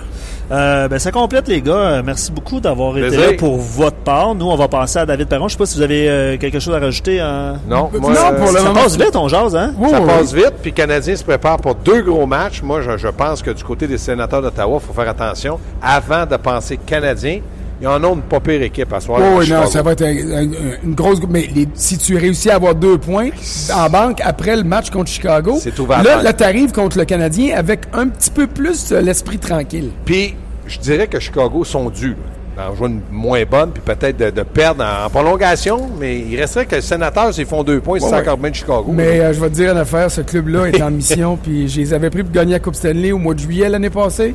[0.52, 2.02] Euh, ben, ça complète, les gars.
[2.04, 4.36] Merci beaucoup d'avoir été là pour votre part.
[4.36, 5.48] Nous, on va passer à David Perron.
[5.48, 7.20] Je sais pas si vous avez euh, quelque chose à rajouter.
[7.68, 9.74] Non, moi, non pour le ça passe vite, on jase, hein?
[9.90, 12.62] ça passe vite, puis le Canadien se prépare pour deux gros matchs.
[12.62, 15.60] Moi, je, je pense que du côté des sénateurs d'Ottawa, il faut faire attention.
[15.82, 17.40] Avant de penser Canadien,
[17.82, 19.20] il y en a une pas pire équipe à soir.
[19.22, 21.20] Oh, oui, non, ça va être une grosse.
[21.30, 23.30] Mais si tu réussis à avoir deux points
[23.74, 25.60] en banque après le match contre Chicago,
[26.04, 29.92] là, là tu arrives contre le Canadien avec un petit peu plus l'esprit tranquille.
[30.06, 30.36] Puis,
[30.68, 32.16] je dirais que Chicago sont dus.
[32.58, 36.76] En jouant une moins bonne, puis peut-être de, perdre en, prolongation, mais il resterait que
[36.76, 38.86] les sénateurs, s'ils font deux points, c'est encore bien de Chicago.
[38.94, 41.82] Mais euh, je vais te dire une affaire, ce club-là est en mission, puis je
[41.82, 44.34] les avais pris pour gagner la Coupe Stanley au mois de juillet l'année passée.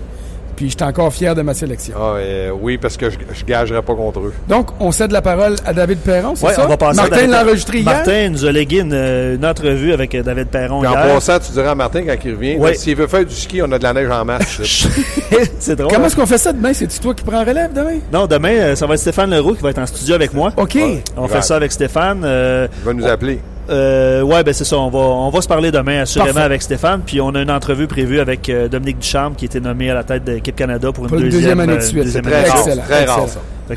[0.61, 1.95] Puis j'étais encore fier de ma sélection.
[1.97, 4.35] Ah, euh, oui, parce que je, ne gagerais pas contre eux.
[4.47, 6.67] Donc, on cède la parole à David Perron, c'est ça?
[6.67, 7.91] On va passer Martin l'a enregistré hier.
[7.91, 11.01] Martin nous a légué une, entrevue avec euh, David Perron Puis hier.
[11.01, 13.73] En passant, tu diras à Martin quand il revient, s'il veut faire du ski, on
[13.73, 14.61] a de la neige en masse.
[15.59, 15.91] c'est drôle.
[15.91, 16.75] Comment est-ce qu'on fait ça demain?
[16.75, 18.01] C'est-tu toi qui prends relève demain?
[18.13, 20.53] Non, demain, euh, ça va être Stéphane Leroux qui va être en studio avec moi.
[20.59, 20.77] OK.
[21.17, 22.19] on fait ça avec Stéphane.
[22.19, 23.41] il va nous appeler.
[23.69, 24.79] Euh, ouais, ben c'est ça.
[24.79, 27.03] On va, on va se parler demain assurément avec Stéphane.
[27.05, 30.05] Puis on a une entrevue prévue avec euh, Dominique Ducharme qui était nommé à la
[30.05, 32.09] tête de l'équipe Canada pour une deuxième, année de suite.
[32.09, 33.27] C'est très, rare, très rare.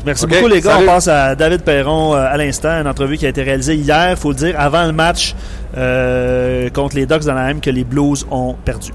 [0.04, 0.78] merci beaucoup les gars.
[0.80, 2.80] On passe à David Perron euh, à l'instant.
[2.80, 5.34] Une entrevue qui a été réalisée hier, faut le dire, avant le match
[5.76, 8.92] euh, contre les Ducks dans la M que les Blues ont perdu.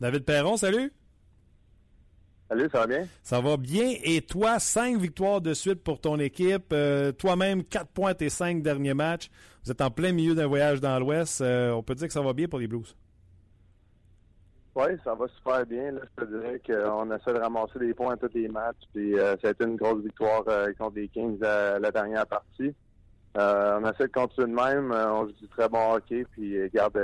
[0.00, 0.92] David Perron, salut.
[2.50, 3.06] Salut, ça va bien?
[3.22, 3.94] Ça va bien.
[4.02, 6.74] Et toi, cinq victoires de suite pour ton équipe.
[7.16, 9.30] Toi-même, quatre points tes cinq derniers matchs.
[9.64, 11.40] Vous êtes en plein milieu d'un voyage dans l'Ouest.
[11.42, 12.96] Euh, on peut dire que ça va bien pour les Blues.
[14.74, 15.92] Oui, ça va super bien.
[15.92, 18.82] je te dirais qu'on essaie de ramasser des points à tous les matchs.
[18.94, 22.26] Puis euh, ça a été une grosse victoire euh, contre les Kings à la dernière
[22.26, 22.74] partie.
[23.34, 24.92] on essaie de continuer de même.
[24.92, 26.24] on joue du très bon hockey.
[26.32, 26.98] Puis garde,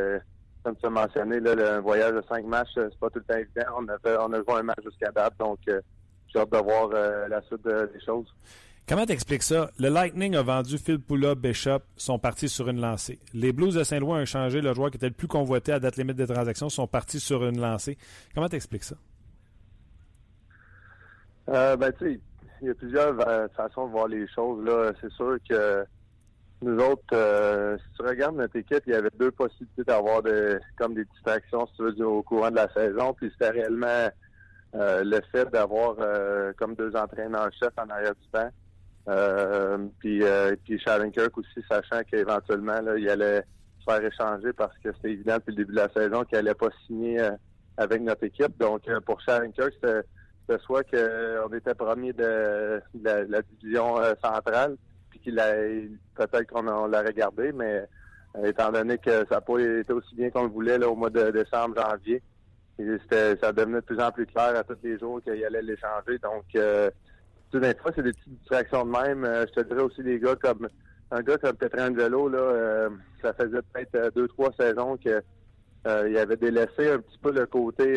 [0.62, 3.38] comme tu as mentionné, là, le voyage de cinq matchs, c'est pas tout le temps
[3.38, 3.76] évident.
[3.78, 5.34] On a, on a joué un match jusqu'à date.
[5.38, 8.32] Donc j'ai hâte de voir la suite des choses.
[8.88, 9.68] Comment t'expliques ça?
[9.80, 13.18] Le Lightning a vendu Phil Poula, Bishop, sont partis sur une lancée.
[13.34, 15.96] Les Blues de Saint-Louis ont changé le joueur qui était le plus convoité à date
[15.96, 17.98] limite des transactions, sont partis sur une lancée.
[18.32, 18.94] Comment t'expliques ça?
[21.48, 22.20] Euh, ben, tu sais,
[22.62, 24.64] il y a plusieurs euh, façons de voir les choses.
[24.64, 24.92] là.
[25.00, 25.84] C'est sûr que
[26.62, 30.22] nous autres, euh, si tu regardes notre équipe, il y avait deux possibilités d'avoir
[30.76, 33.14] comme des distractions, si tu veux, au courant de la saison.
[33.14, 34.10] Puis c'était réellement
[34.74, 35.96] le fait d'avoir
[36.56, 38.50] comme deux entraîneurs-chefs en arrière du temps.
[39.08, 43.42] Euh, puis, euh, puis Kirk aussi, sachant qu'éventuellement, là, il allait
[43.78, 46.54] se faire échanger parce que c'était évident depuis le début de la saison qu'il n'allait
[46.54, 47.30] pas signer euh,
[47.76, 48.58] avec notre équipe.
[48.58, 54.76] Donc, euh, pour Kirk, c'était soit qu'on était premier de, la, division centrale,
[55.10, 55.52] puis qu'il a
[56.14, 57.84] peut-être qu'on l'aurait gardé, mais
[58.44, 61.10] étant donné que ça n'a pas été aussi bien qu'on le voulait là, au mois
[61.10, 62.22] de décembre, janvier,
[63.10, 66.18] ça devenait de plus en plus clair à tous les jours qu'il allait l'échanger.
[66.22, 66.44] Donc,
[67.50, 69.24] tout des fois, c'est des petites distractions de même.
[69.24, 70.68] Euh, je te dirais aussi des gars comme
[71.10, 72.90] un gars comme Petrangelo, là, euh,
[73.22, 75.22] ça faisait peut-être euh, deux, trois saisons que
[76.08, 77.96] il avait délaissé un petit peu le côté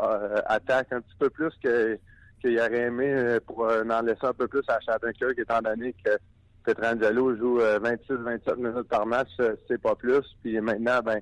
[0.00, 1.96] attaque un petit peu plus que
[2.40, 6.10] qu'il aurait aimé pour en laisser un peu plus à Shattenkirk, étant donné que
[6.64, 9.28] Petrangelo joue 26-27 minutes par match,
[9.68, 10.24] c'est pas plus.
[10.42, 11.20] Puis maintenant, ben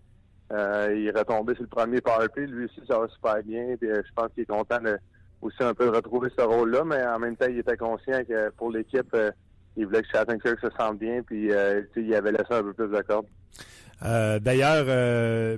[0.94, 3.76] il est retombé sur le premier power Lui aussi, ça va super bien.
[3.82, 4.96] je pense qu'il est content de
[5.42, 8.70] aussi un peu retrouver ce rôle-là, mais en même temps, il était conscient que pour
[8.70, 9.30] l'équipe, euh,
[9.76, 12.88] il voulait que Shattenkirk se sente bien, puis euh, il avait laissé un peu plus
[12.88, 13.26] de corde.
[14.04, 14.84] Euh, d'ailleurs,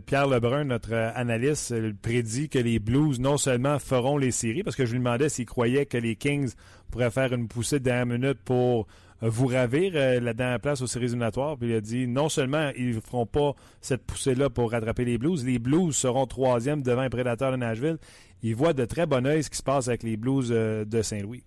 [0.02, 4.86] Pierre Lebrun, notre analyste, prédit que les Blues non seulement feront les séries, parce que
[4.86, 6.52] je lui demandais s'il croyait que les Kings
[6.90, 8.86] pourraient faire une poussée de dernière minute pour
[9.20, 11.56] vous ravir la dernière place aux séries éliminatoires.
[11.56, 15.18] Puis il a dit non seulement ils ne feront pas cette poussée-là pour rattraper les
[15.18, 17.98] Blues, les Blues seront troisième devant les Prédateurs de Nashville
[18.42, 21.02] il voit de très bon oeil ce qui se passe avec les Blues euh, de
[21.02, 21.44] Saint-Louis.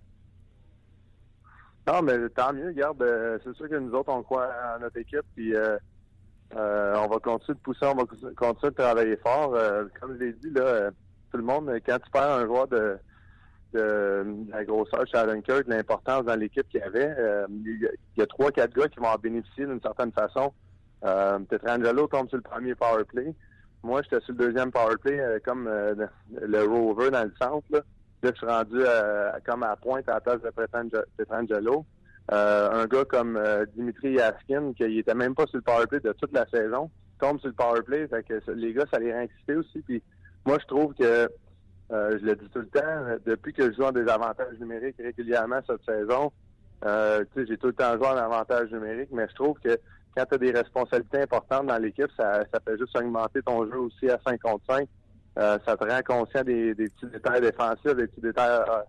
[1.88, 2.68] Non, mais tant mieux.
[2.68, 5.78] Regarde, euh, c'est sûr que nous autres, on croit à notre équipe, puis euh,
[6.54, 8.04] on va continuer de pousser, on va
[8.36, 9.58] continuer de travailler fort.
[10.00, 10.92] comme je l'ai dit, là,
[11.32, 12.98] tout le monde, quand tu perds un joueur de,
[13.74, 17.16] de, la grosseur Sharon Kirk, l'importance dans l'équipe qu'il y avait,
[17.50, 20.54] il y a trois, quatre gars qui vont en bénéficier d'une certaine façon.
[21.04, 23.34] Euh, Petrangelo tombe sur le premier power play.
[23.84, 25.96] Moi, j'étais sur le deuxième power play, euh, comme euh,
[26.30, 27.66] le rover dans le centre.
[27.72, 27.82] Là,
[28.24, 28.80] je suis rendu
[29.46, 30.52] comme à pointe à la place de
[31.18, 31.86] Petrangelo.
[32.30, 33.40] un gars comme
[33.76, 37.40] Dimitri Yaskin, qui était même pas sur le power play de toute la saison, tombe
[37.40, 38.08] sur le power play.
[38.08, 39.24] Fait que les gars, ça les a
[39.58, 39.82] aussi.
[39.82, 40.04] Puis
[40.46, 41.28] moi, je trouve que
[41.90, 45.60] je le dis tout le temps, depuis que je joue en des avantages numériques régulièrement
[45.66, 46.32] cette saison,
[46.86, 49.78] euh, j'ai tout le temps joué en avantage numérique, mais je trouve que
[50.16, 53.78] quand tu as des responsabilités importantes dans l'équipe, ça, ça fait juste augmenter ton jeu
[53.80, 54.88] aussi à 5 contre 5.
[55.40, 58.82] Euh, ça te rend conscient des, petits détails défensifs, des petits détails euh,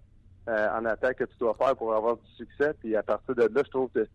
[0.49, 2.75] euh, en attaque que tu dois faire pour avoir du succès.
[2.81, 4.07] Puis à partir de là, je trouve que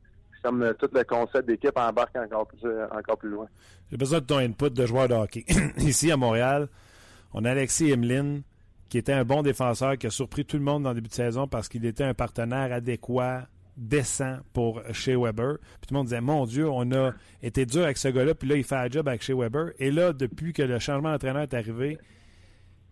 [0.43, 3.47] comme tout le concept d'équipe embarque encore plus, encore plus loin.
[3.89, 5.45] J'ai besoin de ton input de joueur de hockey.
[5.77, 6.67] Ici à Montréal,
[7.33, 8.43] on a Alexis Emeline,
[8.87, 11.13] qui était un bon défenseur, qui a surpris tout le monde dans le début de
[11.13, 13.47] saison parce qu'il était un partenaire adéquat
[13.77, 15.57] décent pour Shea Weber.
[15.59, 18.49] Puis tout le monde disait, mon Dieu, on a été dur avec ce gars-là, puis
[18.49, 19.71] là, il fait un job avec Shea Weber.
[19.79, 21.97] Et là, depuis que le changement d'entraîneur est arrivé,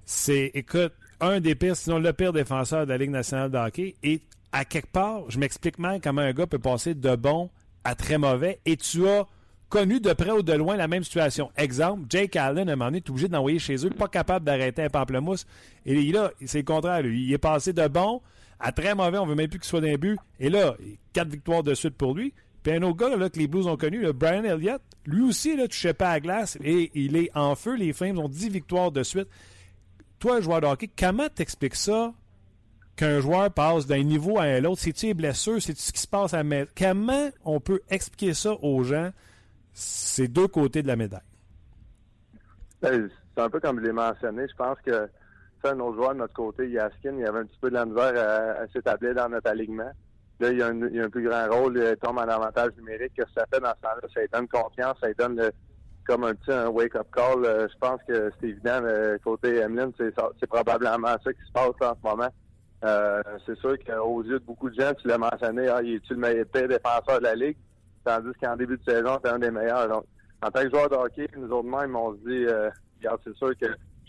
[0.05, 3.95] c'est, écoute, un des pires, sinon le pire défenseur de la Ligue nationale de hockey.
[4.03, 4.21] Et
[4.51, 7.49] à quelque part, je m'explique mal comment un gars peut passer de bon
[7.83, 8.59] à très mauvais.
[8.65, 9.25] Et tu as
[9.69, 11.51] connu de près ou de loin la même situation.
[11.57, 14.83] Exemple, Jake Allen, à un moment donné, est obligé d'envoyer chez eux, pas capable d'arrêter
[14.83, 15.45] un pamplemousse.
[15.86, 17.05] Et là, c'est le contraire.
[17.05, 18.21] Il est passé de bon
[18.60, 20.18] à très mauvais, on veut même plus qu'il soit d'un but.
[20.39, 20.76] Et là,
[21.14, 22.34] quatre victoires de suite pour lui.
[22.64, 25.68] Puis un autre gars là, que les Blues ont connu, Brian Elliott, lui aussi, là,
[25.68, 27.76] touchait pas à glace et il est en feu.
[27.76, 29.28] Les Flames ont 10 victoires de suite.
[30.20, 32.14] Toi, joueur de hockey, comment t'expliques ça
[32.95, 34.82] qu'un joueur passe d'un niveau à l'autre?
[34.82, 35.62] C'est-tu les blessures?
[35.62, 39.12] C'est-tu ce qui se passe à la Comment on peut expliquer ça aux gens,
[39.74, 41.20] ces deux côtés de la médaille?
[42.82, 44.47] Ben, c'est un peu comme je l'ai mentionné.
[44.49, 45.08] Je pense que
[45.72, 48.68] un autre joueur de notre côté, Yaskin, il avait un petit peu de la à,
[48.68, 49.91] s'établir dans notre alignement.
[50.39, 53.13] Là, il y, a un, plus grand rôle, il tombe en avantage numérique.
[53.16, 54.07] que ça fait dans ce temps-là?
[54.13, 55.49] Ça lui donne confiance, ça lui donne
[56.05, 57.45] comme un petit wake-up call.
[57.45, 61.70] Euh, je pense que c'est évident, le côté Emeline, c'est probablement ça qui se passe
[61.82, 62.30] en ce moment.
[62.84, 66.13] Euh, c'est sûr qu'aux yeux de beaucoup de gens, tu l'as mentionné, ah, il est-tu
[66.13, 67.57] le meilleur défenseur de la Ligue?
[68.03, 69.88] Tandis qu'en début de saison, c'est un des meilleurs.
[69.88, 70.05] Donc,
[70.43, 73.36] en tant que joueur de hockey, nous autres mêmes, on se dit, euh, regarde, c'est
[73.36, 73.66] sûr que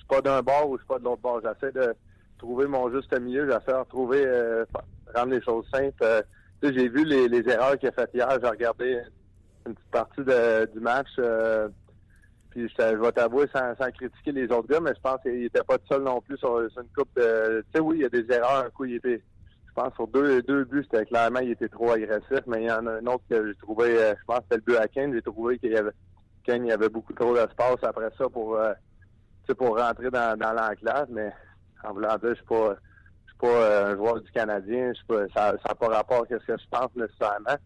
[0.07, 1.41] pas d'un bord ou je suis pas de l'autre bord.
[1.41, 1.95] J'essaie de
[2.39, 3.47] trouver mon juste milieu.
[3.47, 4.65] J'essaie de trouver, euh,
[5.15, 6.03] rendre les choses simples.
[6.03, 6.23] Euh,
[6.63, 8.29] j'ai vu les, erreurs qu'il a faites hier.
[8.43, 9.01] J'ai regardé
[9.67, 10.23] une petite partie
[10.73, 11.09] du match.
[11.19, 11.69] Euh,
[12.51, 15.77] puis je, vais t'avouer sans, critiquer les autres gars, mais je pense qu'il était pas
[15.79, 17.11] tout seul non plus sur, une coupe.
[17.15, 17.23] Tu
[17.75, 18.71] sais, oui, il y a des erreurs.
[18.81, 19.23] Il était.
[19.69, 22.73] Je pense sur deux, deux buts, c'était clairement il était trop agressif, mais il y
[22.73, 25.21] en a un autre que j'ai trouvé, je pense c'était le but à Kane, j'ai
[25.21, 25.91] trouvé qu'il y avait
[26.45, 28.59] Kane, il y avait beaucoup trop d'espace après ça pour
[29.55, 31.33] pour rentrer dans, dans l'enclave, mais
[31.85, 32.77] en voulant dire, je suis pas,
[33.25, 36.23] je suis pas euh, un joueur du Canadien, je suis pas, ça n'a pas rapport
[36.23, 37.57] à ce que je pense nécessairement.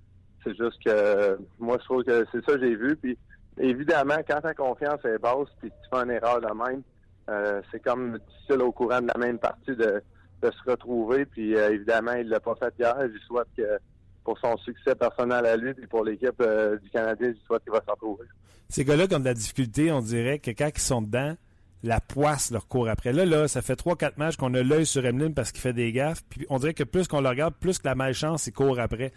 [0.44, 2.96] C'est juste que moi, je trouve que c'est ça que j'ai vu.
[2.96, 3.18] Puis
[3.58, 6.82] évidemment, quand ta confiance est basse, puis tu fais une erreur de même,
[7.28, 10.02] euh, c'est comme difficile au courant de la même partie de,
[10.42, 11.26] de se retrouver.
[11.26, 12.96] Puis euh, évidemment, il l'a pas fait hier.
[13.00, 13.78] Je souhaite que
[14.24, 16.42] pour son succès personnel à lui et pour l'équipe
[16.82, 18.26] du Canadien, je souhaite qu'il va s'en retrouver.
[18.68, 21.34] Ces gars-là ont de la difficulté, on dirait que quand ils sont dedans,
[21.82, 23.12] la poisse leur court après.
[23.12, 25.92] Là, là, ça fait 3-4 matchs qu'on a l'œil sur Emeline parce qu'il fait des
[25.92, 26.22] gaffes.
[26.28, 29.12] Puis on dirait que plus qu'on le regarde, plus que la malchance, il court après.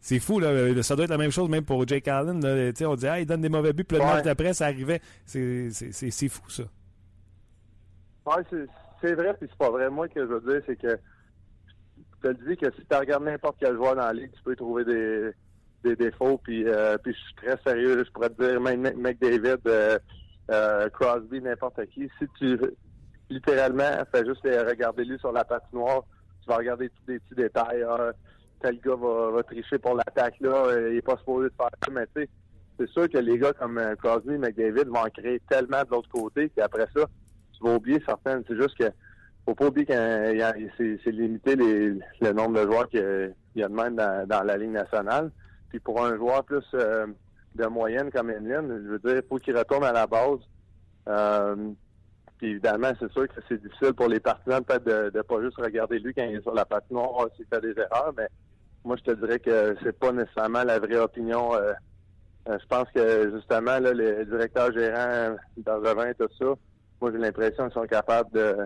[0.00, 0.82] C'est fou, là.
[0.82, 2.40] Ça doit être la même chose même pour Jake Allen.
[2.40, 2.72] Là.
[2.88, 5.00] On dit, ah, il donne des mauvais buts, puis le match d'après, ça arrivait.
[5.24, 6.64] C'est fou, ça.
[8.26, 8.42] Ouais,
[9.00, 9.88] c'est vrai, puis c'est pas vrai.
[9.88, 10.98] Moi, ce que je veux dire, c'est que
[12.22, 14.56] je te dis que si tu regardes n'importe quel joueur dans la ligue, tu peux
[14.56, 15.30] trouver des,
[15.84, 18.04] des défauts, puis, euh, puis je suis très sérieux.
[18.04, 19.98] Je pourrais te dire, même McDavid, euh,
[20.50, 22.08] euh, Crosby, n'importe qui.
[22.18, 22.58] Si tu
[23.30, 26.04] littéralement fais juste regarder lui sur la patinoire,
[26.42, 27.84] tu vas regarder tous les petits détails.
[27.88, 28.12] Ah,
[28.60, 31.90] tel gars va, tricher pour l'attaque là, euh, il est pas supposé de faire ça,
[31.92, 32.28] mais tu sais,
[32.78, 36.08] c'est sûr que les gars comme euh, Crosby McDavid vont en créer tellement de l'autre
[36.08, 37.06] côté qu'après ça,
[37.52, 38.42] tu vas oublier certaines.
[38.48, 38.90] C'est juste que
[39.44, 39.92] faut pas oublier que
[41.04, 45.30] c'est limité le nombre de joueurs qu'il y a de même dans, la Ligue nationale.
[45.68, 46.64] Puis pour un joueur plus
[47.56, 50.38] de moyenne comme Emeline, je veux dire, faut qu'il retourne à la base.
[51.08, 51.70] Euh,
[52.38, 55.56] puis évidemment, c'est sûr que c'est difficile pour les partisans peut-être de ne pas juste
[55.56, 58.28] regarder lui quand il est sur la patinoire s'il fait des erreurs, mais
[58.84, 61.54] moi je te dirais que c'est pas nécessairement la vraie opinion.
[61.54, 61.72] Euh,
[62.48, 66.44] euh, je pense que justement, là, les directeurs gérants d'Angevin et tout ça,
[67.00, 68.56] moi j'ai l'impression qu'ils sont capables de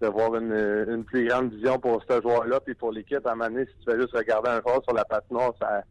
[0.00, 0.52] d'avoir une,
[0.88, 3.72] une plus grande vision pour ce joueur-là, puis pour l'équipe, à un moment donné, si
[3.78, 5.82] tu fais juste regarder un joueur sur la patinoire, ça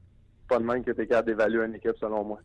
[0.48, 2.40] pas de même que tu capable d'évaluer une équipe, selon moi.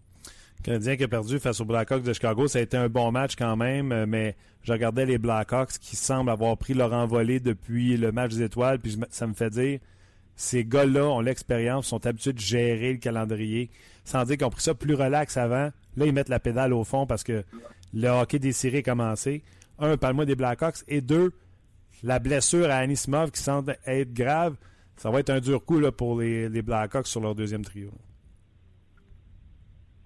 [0.63, 3.37] Canadien qui a perdu face aux Blackhawks de Chicago, ça a été un bon match
[3.37, 7.97] quand même, euh, mais je regardais les Blackhawks qui semblent avoir pris leur envolée depuis
[7.97, 9.79] le match des étoiles, puis ça me fait dire,
[10.35, 13.71] ces gars-là ont l'expérience, sont habitués de gérer le calendrier,
[14.05, 15.71] sans dire qu'ils ont pris ça plus relax avant.
[15.97, 17.45] Là, ils mettent la pédale au fond parce que
[17.93, 19.43] le hockey des séries a commencé.
[19.79, 20.85] Un, parle-moi des Blackhawks.
[20.87, 21.33] Et deux,
[22.03, 24.57] la blessure à Anismov qui semble être grave.
[24.99, 27.91] Ça va être un dur coup là, pour les, les Blackhawks sur leur deuxième trio.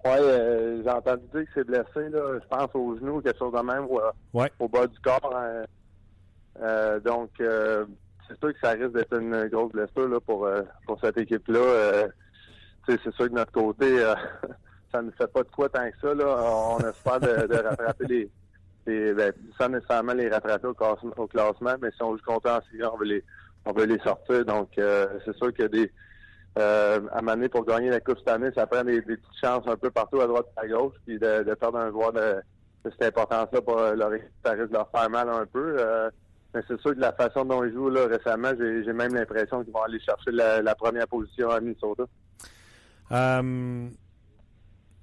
[0.05, 3.53] Oui, euh, j'ai entendu dire que c'est blessé, là, je pense au genou, quelque chose
[3.53, 3.99] de même, ou,
[4.33, 4.51] Ouais.
[4.59, 5.33] au bas du corps.
[5.35, 5.63] hein.
[6.61, 7.85] Euh, donc, euh,
[8.27, 11.59] c'est sûr que ça risque d'être une grosse blessure là, pour, euh, pour cette équipe-là.
[11.59, 12.07] Euh,
[12.87, 14.13] c'est sûr que de notre côté, euh,
[14.91, 16.13] ça ne fait pas de quoi tant que ça.
[16.13, 16.25] Là.
[16.37, 18.29] On espère de, de rattraper les,
[18.85, 22.49] les ben, sans nécessairement les rattraper au, classement, au classement, mais si on joue contre
[22.51, 23.23] en série, on veut les
[23.65, 24.45] on veut les sortir.
[24.45, 25.91] Donc, euh, c'est sûr que des
[26.59, 29.75] euh, à Mané pour gagner la Coupe cette année, ça prend des, petites chances un
[29.75, 32.35] peu partout à droite et à gauche, puis de, perdre un joueur de,
[32.83, 35.77] cette importance-là pour euh, leur faire mal un peu.
[36.53, 39.73] Mais c'est sûr que la façon dont ils jouent là, récemment, j'ai même l'impression qu'ils
[39.73, 42.03] vont aller chercher la, première position à Minnesota.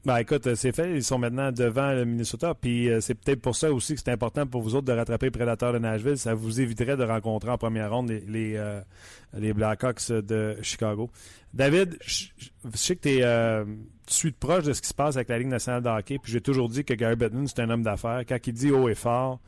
[0.07, 0.95] Ben écoute, c'est fait.
[0.95, 2.55] Ils sont maintenant devant le Minnesota.
[2.55, 5.27] Puis euh, c'est peut-être pour ça aussi que c'est important pour vous autres de rattraper
[5.27, 6.17] les Prédateurs de Nashville.
[6.17, 11.11] Ça vous éviterait de rencontrer en première ronde les, les, euh, Blackhawks de Chicago.
[11.53, 12.29] David, je
[12.75, 13.65] sais que euh,
[14.07, 16.19] tu suis de proche de ce qui se passe avec la Ligue nationale de hockey.
[16.19, 18.23] Puis j'ai toujours dit que Gary Bettman, c'est un homme d'affaires.
[18.27, 19.39] Quand il dit haut et fort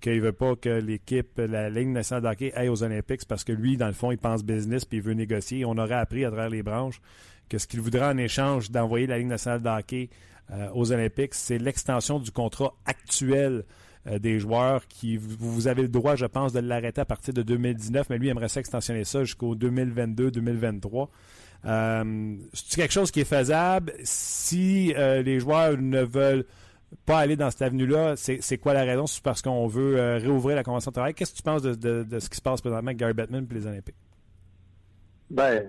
[0.00, 3.52] qu'il veut pas que l'équipe, la Ligue nationale de hockey aille aux Olympiques, parce que
[3.52, 5.64] lui, dans le fond, il pense business puis il veut négocier.
[5.64, 7.00] On aurait appris à travers les branches
[7.48, 10.10] que ce qu'il voudrait en échange d'envoyer la Ligue nationale de hockey
[10.52, 13.64] euh, aux Olympiques, c'est l'extension du contrat actuel
[14.06, 17.42] euh, des joueurs qui vous, avez le droit, je pense, de l'arrêter à partir de
[17.42, 21.08] 2019, mais lui aimerait ça extensionner ça jusqu'au 2022-2023.
[21.66, 23.92] Euh, c'est quelque chose qui est faisable?
[24.02, 26.46] Si les joueurs ne veulent
[27.06, 28.14] pas aller dans cette avenue-là.
[28.16, 29.06] C'est quoi la raison?
[29.06, 31.14] C'est parce qu'on veut euh, réouvrir la convention de travail.
[31.14, 33.46] Qu'est-ce que tu penses de, de- de ce qui se passe présentement avec Gary Bettman
[33.50, 33.96] et les Olympiques?
[35.30, 35.64] Ben,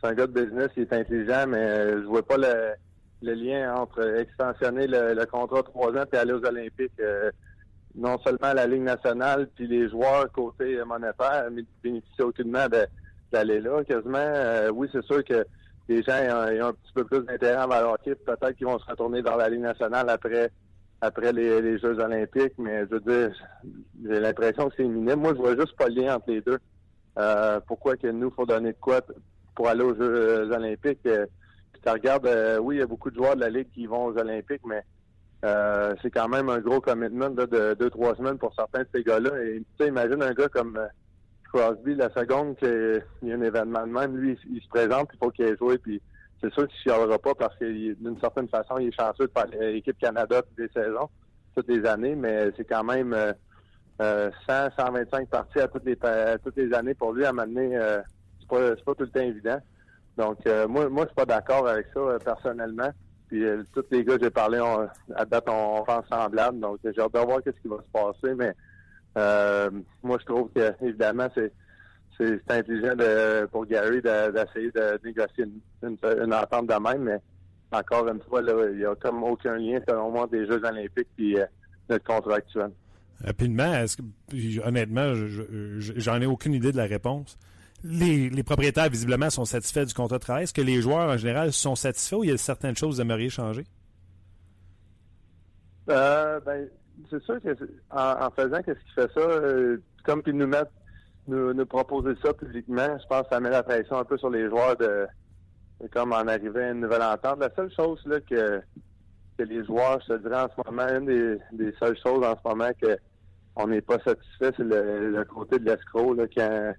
[0.00, 3.74] c'est un gars de business, il est intelligent, mais euh, je vois pas le, lien
[3.74, 6.92] entre extensionner le, contrat trois ans et aller aux Olympiques.
[7.00, 7.30] Euh,
[7.96, 12.86] non seulement la Ligue nationale, puis les joueurs côté monétaire mais bénéficient aucunement de-
[13.32, 14.18] d'aller là, quasiment.
[14.18, 15.44] Euh, oui, c'est sûr que
[15.88, 18.14] les gens ont, un petit peu plus d'intérêt envers le hockey.
[18.14, 20.50] Peut-être qu'ils vont se retourner vers la Ligue nationale après
[21.00, 23.32] après les, Jeux olympiques, mais je veux dire,
[24.04, 25.20] j'ai l'impression que c'est minime.
[25.20, 26.58] Moi, je vois juste pas le lien entre les deux.
[27.18, 29.00] Euh, pourquoi que nous, faut donner de quoi
[29.54, 31.06] pour aller aux Jeux euh, olympiques?
[31.06, 31.26] Euh,
[31.72, 32.28] puis tu regardes,
[32.60, 34.82] oui, il y a beaucoup de joueurs de la Ligue qui vont aux Olympiques, mais
[36.02, 39.30] c'est quand même un gros commitment de deux, trois semaines pour certains de ces gars-là.
[39.44, 40.80] Et tu sais, imagine un gars comme
[41.52, 45.18] Crosby, la seconde qu'il y a un événement de même, lui, il, se présente, il
[45.18, 46.00] faut qu'il ait joué, puis
[46.40, 49.32] c'est sûr qu'il ne chialera pas parce que d'une certaine façon, il est chanceux de
[49.32, 51.08] faire l'équipe Canada toutes les saisons,
[51.54, 53.32] toutes les années, mais c'est quand même euh,
[54.00, 55.96] euh, 100, 125 parties à toutes les
[56.44, 57.76] toutes les années pour lui à m'amener.
[57.76, 58.00] Euh,
[58.40, 59.58] c'est pas c'est pas tout le temps évident.
[60.16, 62.90] Donc euh, moi moi je suis pas d'accord avec ça euh, personnellement.
[63.28, 64.60] Puis euh, tous les gars que j'ai parlé
[65.14, 66.60] à date on, on pense semblable.
[66.60, 68.54] Donc j'ai hâte de voir qu'est-ce qui va se passer, mais
[69.18, 69.70] euh,
[70.02, 71.52] moi je trouve que évidemment c'est
[72.16, 77.02] c'est intelligent de, pour Gary de- d'essayer de, négocier une, une, une entente de même,
[77.04, 77.18] mais
[77.70, 81.06] encore une fois, là, il n'y a comme aucun lien selon moi des Jeux olympiques
[81.20, 81.36] et
[81.88, 82.70] notre contrat actuel.
[83.24, 87.38] Rapidement, est-ce que, honnêtement, je- je- j'en ai aucune idée de la réponse.
[87.84, 90.42] Les, les propriétaires, visiblement, sont satisfaits du contrat de travail.
[90.42, 92.94] Est-ce que les joueurs, en général, sont satisfaits ou il y a certaines choses que
[92.96, 93.64] vous aimeriez changer?
[95.88, 96.68] Euh, ben,
[97.10, 97.56] c'est sûr que
[97.90, 100.72] en, faisant qu'est-ce qui fait ça, euh, comme qu'ils nous mettent,
[101.26, 104.48] nous, proposer ça publiquement, je pense que ça met la pression un peu sur les
[104.48, 105.06] joueurs de,
[105.92, 107.40] comme en arriver à une nouvelle entente.
[107.40, 108.60] La seule chose là que,
[109.36, 112.34] que les joueurs, je te dirais en ce moment, une des, des seules choses en
[112.36, 112.96] ce moment que
[113.56, 116.72] on n'est pas satisfait, c'est le, le côté de l'escroc, quand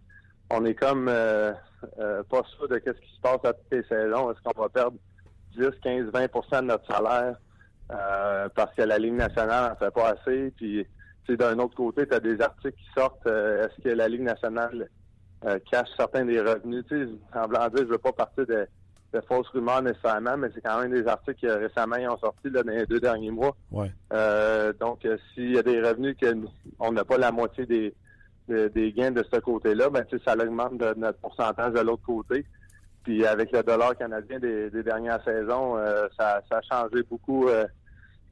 [0.52, 1.52] on est comme euh,
[2.00, 4.32] euh, pas sûr de qu'est-ce qui se passe à toutes les saisons.
[4.32, 4.98] Est-ce qu'on va perdre
[5.58, 7.38] 10, 15, 20% de notre salaire?
[7.92, 10.52] Euh, parce que la Ligue nationale n'en fait pas assez.
[10.58, 10.86] Puis,
[11.30, 13.28] d'un autre côté, tu as des articles qui sortent.
[13.28, 14.90] euh, Est-ce que la Ligue nationale
[15.46, 16.84] euh, cache certains des revenus?
[16.90, 18.68] Tu sais, en blanc dire, je veux pas partir de,
[19.14, 22.50] de fausses rumeurs nécessairement, mais c'est quand même des articles qui récemment ils ont sorti
[22.50, 23.56] là, dans les deux derniers mois.
[23.72, 23.92] Ouais.
[24.80, 27.94] Donc, s'il y a des revenus que nous- on n'a pas la moitié des,
[28.48, 32.44] de- des gains de ce côté-là, ben, ça augmente de notre pourcentage de l'autre côté.
[33.04, 35.78] Puis avec le dollar canadien des, des dernières saisons,
[36.18, 37.48] ça, ça a changé beaucoup.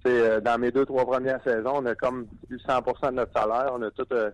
[0.06, 3.72] Euh, dans mes deux, trois premières saisons, on a comme eu 100% de notre salaire.
[3.74, 4.06] On a tout...
[4.12, 4.32] euh,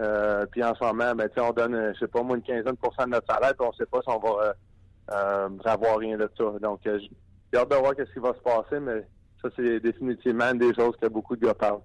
[0.00, 3.10] euh, puis en ce moment, ben, on donne, je sais pas, moins une quinzaine de
[3.10, 6.44] notre salaire, puis on sait pas si on va avoir rien de ça.
[6.60, 9.06] Donc, j'ai hâte de voir qu'est-ce qui va se passer, mais
[9.40, 11.80] ça, c'est définitivement des choses que beaucoup de gars parlent.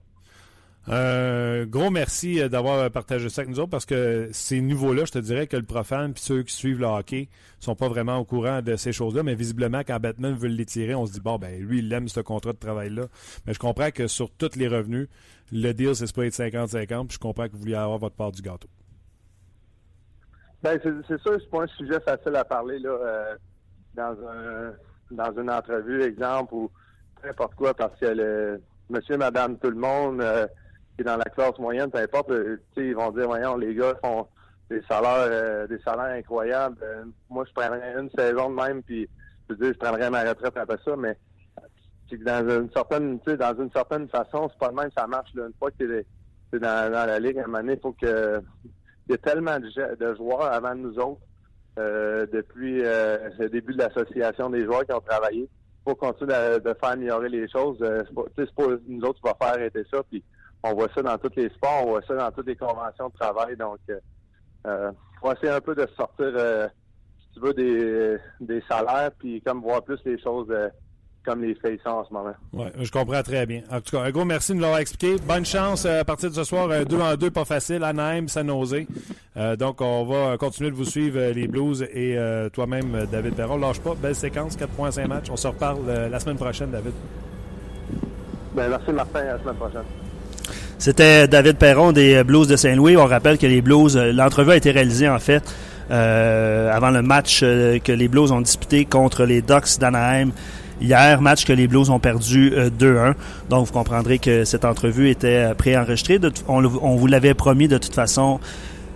[0.88, 5.12] Un gros merci euh, d'avoir partagé ça avec nous autres parce que ces niveaux-là, je
[5.12, 8.26] te dirais que le profane puis ceux qui suivent le hockey sont pas vraiment au
[8.26, 11.60] courant de ces choses-là, mais visiblement, quand Batman veut l'étirer, on se dit, bon, ben,
[11.62, 13.04] lui, il aime ce contrat de travail-là.
[13.46, 15.10] Mais je comprends que sur tous les revenus,
[15.52, 18.32] le deal, c'est pas être 50-50, puis je comprends que vous vouliez avoir votre part
[18.32, 18.70] du gâteau.
[20.64, 23.36] Ben, c'est sûr, c'est pas un sujet facile à parler, là, euh,
[23.96, 24.74] dans un,
[25.12, 26.72] dans une entrevue, exemple, ou
[27.24, 30.48] n'importe quoi, parce que le monsieur, madame, tout le monde, euh,
[31.04, 34.28] dans la classe moyenne, peu importe, euh, ils vont dire, voyons, les gars font
[34.70, 36.78] des salaires, euh, des salaires incroyables.
[36.84, 39.08] Euh, moi, je prendrais une saison de même, puis
[39.50, 41.18] je veux je prendrais ma retraite après ça, mais
[42.12, 45.30] dans une certaine, dans une certaine façon, c'est pas le même ça marche.
[45.36, 48.42] Une fois que tu es, dans, la ligue, à un moment donné, il faut que
[49.08, 51.22] il y a tellement de, joueurs avant nous autres,
[51.78, 55.42] depuis le début de l'association des joueurs qui ont travaillé.
[55.42, 57.78] Il faut continuer de, faire améliorer les choses.
[57.80, 60.24] c'est pas, nous autres qui va faire arrêter ça, puis
[60.64, 63.14] on voit ça dans tous les sports, on voit ça dans toutes les conventions de
[63.18, 63.56] travail.
[63.56, 64.00] Donc, euh,
[64.68, 64.92] euh
[65.22, 66.68] faut essayer un peu de sortir, euh,
[67.22, 70.70] si tu veux, des, des salaires, puis comme voir plus les choses euh,
[71.26, 72.34] comme les faits en ce moment.
[72.54, 73.64] Oui, je comprends très bien.
[73.70, 75.18] En tout cas, un gros merci de nous l'avoir expliqué.
[75.28, 78.48] Bonne chance à partir de ce soir, un 2 en 2 pas facile, Anaheim, San
[78.48, 78.86] Jose.
[79.58, 82.18] donc, on va continuer de vous suivre, les Blues, et
[82.54, 83.58] toi-même, David Perron.
[83.58, 85.30] Lâche pas, belle séquence, 4.5 matchs.
[85.30, 86.94] On se reparle la semaine prochaine, David.
[88.56, 89.20] Ben, merci, Martin.
[89.20, 90.09] À la semaine prochaine.
[90.80, 92.96] C'était David Perron des Blues de Saint-Louis.
[92.96, 95.44] On rappelle que les Blues, euh, l'entrevue a été réalisée en fait
[95.92, 100.32] euh, avant le match euh, que les Blues ont disputé contre les Ducks d'Anaheim
[100.80, 103.14] hier, match que les Blues ont perdu 2-1.
[103.50, 106.18] Donc vous comprendrez que cette entrevue était préenregistrée.
[106.48, 108.40] On, on vous l'avait promis de toute façon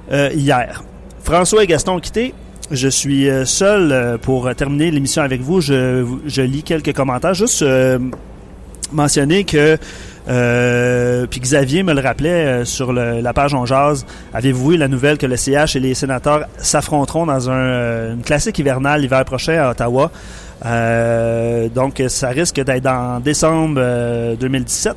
[0.10, 0.86] hier.
[1.22, 2.34] François et Gaston ont quitté.
[2.72, 5.60] Je suis seul pour terminer l'émission avec vous.
[5.60, 7.34] Je, je, lis quelques commentaires.
[7.34, 7.66] Juste
[8.94, 9.78] mentionner que
[10.30, 14.06] euh, puis Xavier me le rappelait euh, sur la page On Jazz.
[14.34, 18.22] Avez-vous vu la nouvelle que le CH et les sénateurs s'affronteront dans un, euh, une
[18.22, 20.12] classique hivernale l'hiver prochain à Ottawa?
[21.76, 23.82] donc, ça risque d'être en décembre
[24.40, 24.96] 2017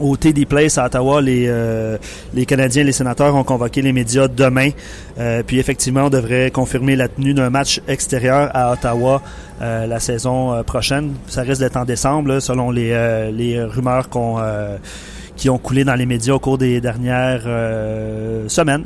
[0.00, 1.98] au TD Place à Ottawa, les, euh,
[2.34, 4.70] les Canadiens et les sénateurs ont convoqué les médias demain.
[5.18, 9.22] Euh, puis effectivement, on devrait confirmer la tenue d'un match extérieur à Ottawa
[9.62, 11.14] euh, la saison prochaine.
[11.28, 14.38] Ça risque d'être en décembre, selon les, les rumeurs qu'on
[15.36, 17.42] qui ont coulé dans les médias au cours des dernières
[18.48, 18.84] semaines.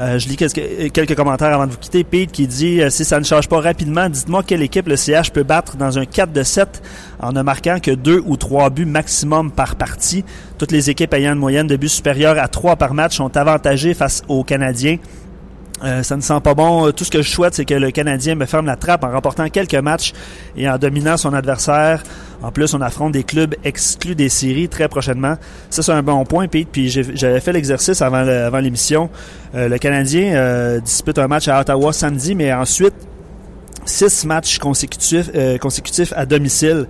[0.00, 2.04] Euh, je lis quelques, commentaires avant de vous quitter.
[2.04, 5.30] Pete qui dit euh, si ça ne change pas rapidement, dites-moi quelle équipe le CH
[5.32, 6.82] peut battre dans un 4 de 7
[7.20, 10.24] en ne marquant que deux ou trois buts maximum par partie.
[10.56, 13.94] Toutes les équipes ayant une moyenne de buts supérieure à 3 par match sont avantagées
[13.94, 14.98] face aux Canadiens.
[15.84, 16.90] Euh, ça ne sent pas bon.
[16.92, 19.48] Tout ce que je souhaite, c'est que le Canadien me ferme la trappe en remportant
[19.48, 20.12] quelques matchs
[20.56, 22.02] et en dominant son adversaire.
[22.42, 25.36] En plus, on affronte des clubs exclus des séries très prochainement.
[25.70, 26.68] Ça, c'est un bon point, Pete.
[26.70, 29.10] Puis j'avais fait l'exercice avant, l'émission.
[29.54, 32.94] Euh, le Canadien euh, dispute un match à Ottawa samedi, mais ensuite,
[33.84, 36.86] six matchs consécutifs, consécutifs à domicile.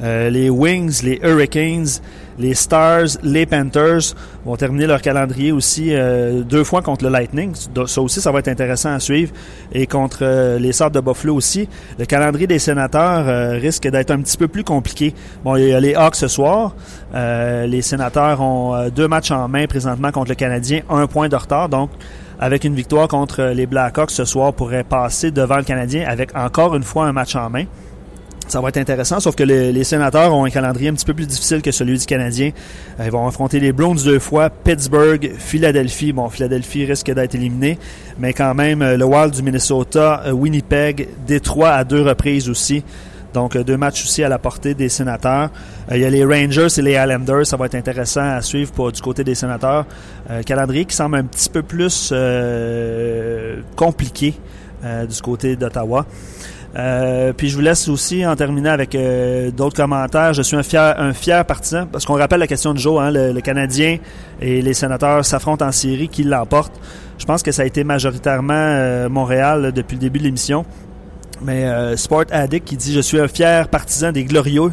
[0.00, 2.00] les Wings, les Hurricanes,
[2.38, 4.14] les Stars, les Panthers
[4.44, 7.54] vont terminer leur calendrier aussi euh, deux fois contre le Lightning.
[7.86, 9.32] Ça aussi, ça va être intéressant à suivre.
[9.72, 11.68] Et contre euh, les Sortes de Buffalo aussi.
[11.98, 15.14] Le calendrier des sénateurs euh, risque d'être un petit peu plus compliqué.
[15.44, 16.74] Bon, il y a les Hawks ce soir.
[17.14, 21.68] les sénateurs ont deux matchs en main présentement contre le Canadien, un point de retard.
[21.68, 21.90] Donc,
[22.42, 26.74] avec une victoire contre les Blackhawks ce soir, pourrait passer devant le Canadien avec encore
[26.74, 27.66] une fois un match en main.
[28.48, 31.28] Ça va être intéressant, sauf que les, sénateurs ont un calendrier un petit peu plus
[31.28, 32.50] difficile que celui du Canadien.
[32.98, 36.12] Euh, ils vont affronter les Browns deux fois, Pittsburgh, Philadelphie.
[36.12, 37.78] Bon, Philadelphie risque d'être éliminé,
[38.18, 42.82] mais quand même, euh, le Wild du Minnesota, euh, Winnipeg, Détroit à deux reprises aussi.
[43.32, 45.50] Donc, deux matchs aussi à la portée des sénateurs.
[45.90, 47.46] il y a les Rangers et les Islanders.
[47.46, 49.86] Ça va être intéressant à suivre pour, du côté des sénateurs.
[50.46, 52.12] calendrier qui semble un petit peu plus
[53.76, 54.34] compliqué
[54.82, 56.06] du côté d'Ottawa.
[56.74, 60.32] Euh, puis je vous laisse aussi en terminer avec euh, d'autres commentaires.
[60.32, 63.98] Je suis un fier, partisan parce qu'on rappelle la question de Joe, hein, le, Canadien
[64.40, 66.72] et les sénateurs s'affrontent en série, qui l'emporte?
[67.18, 70.64] Je pense que ça a été majoritairement euh, Montréal depuis le début de l'émission.
[71.44, 74.72] Mais Sport Addict qui dit je suis un fier partisan des glorieux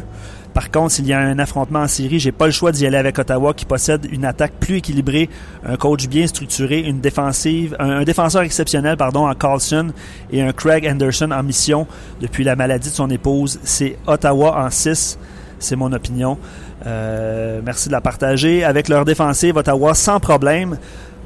[0.52, 2.96] par contre, s'il y a un affrontement en série, j'ai pas le choix d'y aller
[2.96, 5.28] avec Ottawa qui possède une attaque plus équilibrée,
[5.64, 9.92] un coach bien structuré, une défensive, un, défenseur exceptionnel, pardon, en Carlson
[10.32, 11.86] et un Craig Anderson en mission
[12.20, 13.60] depuis la maladie de son épouse.
[13.62, 15.18] C'est Ottawa en 6.
[15.60, 16.38] C'est mon opinion.
[16.86, 18.64] Euh, merci de la partager.
[18.64, 20.78] Avec leur défensive, Ottawa sans problème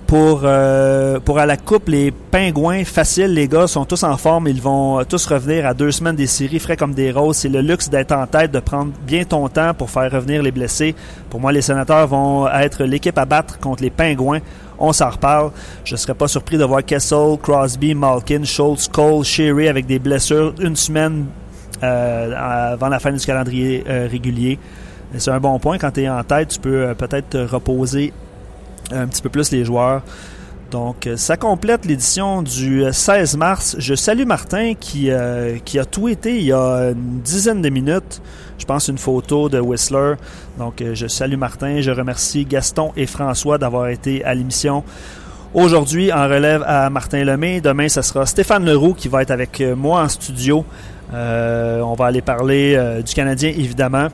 [0.07, 4.49] pour, euh, pour à la coupe, les pingouins faciles, les gars sont tous en forme.
[4.49, 7.39] Ils vont tous revenir à deux semaines des séries frais comme des roses.
[7.39, 10.53] C'est le luxe d'être en tête, de prendre bien ton temps pour faire revenir les
[10.53, 10.95] blessés.
[11.31, 14.41] Pour moi, les sénateurs vont être l'équipe à battre contre les pingouins.
[14.79, 15.51] On s'en reparle.
[15.85, 19.99] Je ne serais pas surpris de voir Kessel, Crosby, Malkin, Schultz, Cole, Sherry avec des
[19.99, 21.27] blessures une semaine
[21.83, 24.59] euh, avant la fin du calendrier euh, régulier.
[25.17, 25.79] C'est un bon point.
[25.79, 28.13] Quand tu es en tête, tu peux euh, peut-être te reposer
[28.93, 30.03] un petit peu plus les joueurs.
[30.71, 33.77] Donc, ça complète l'édition du 16 mars.
[33.79, 35.09] Je salue Martin qui,
[35.65, 38.21] qui a tweeté il y a une dizaine de minutes,
[38.59, 40.15] je pense, une photo de Whistler.
[40.59, 41.81] Donc, je salue Martin.
[41.81, 44.83] Je remercie Gaston et François d'avoir été à l'émission.
[45.53, 47.61] Aujourd'hui, en relève à Martin Lemay.
[47.61, 50.65] Demain, ce sera Stéphane Leroux qui va être avec moi en studio.
[51.13, 54.09] on va aller parler du Canadien, évidemment.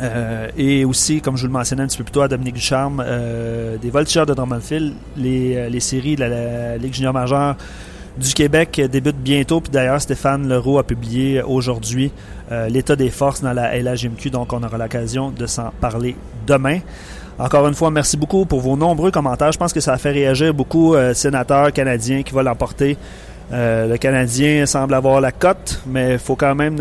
[0.00, 2.54] Euh, et aussi, comme je vous le mentionnais un petit peu plus tôt à Dominique
[2.54, 7.56] Ducharme, euh, des voltigeurs de Drummondville, les, euh, les séries de la, Ligue junior majeure
[8.16, 9.60] du Québec débutent bientôt.
[9.60, 12.10] Puis d'ailleurs, Stéphane Leroux a publié aujourd'hui
[12.68, 16.80] l'état des forces dans la LHMQ, donc on aura l'occasion de s'en parler demain.
[17.38, 19.52] Encore une fois, merci beaucoup pour vos nombreux commentaires.
[19.52, 22.96] Je pense que ça a fait réagir beaucoup de sénateurs canadiens qui vont l'emporter.
[23.50, 26.76] Euh, le Canadien semble avoir la cote, mais il faut quand même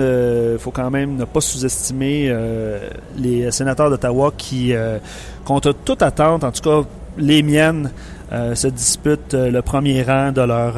[0.59, 4.97] faut quand même ne pas sous-estimer euh, les sénateurs d'Ottawa qui, euh,
[5.45, 6.87] contre toute attente, en tout cas
[7.17, 7.91] les miennes,
[8.31, 10.73] se disputent le premier rang de leur,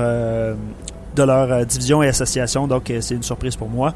[1.16, 2.68] de leur division et association.
[2.68, 3.94] Donc c'est une surprise pour moi.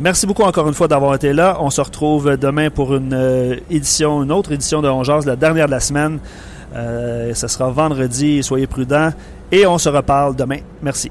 [0.00, 1.56] Merci beaucoup encore une fois d'avoir été là.
[1.60, 5.70] On se retrouve demain pour une édition, une autre édition de On la dernière de
[5.70, 6.18] la semaine.
[6.74, 8.42] ce sera vendredi.
[8.42, 9.12] Soyez prudents.
[9.52, 10.58] Et on se reparle demain.
[10.82, 11.10] Merci.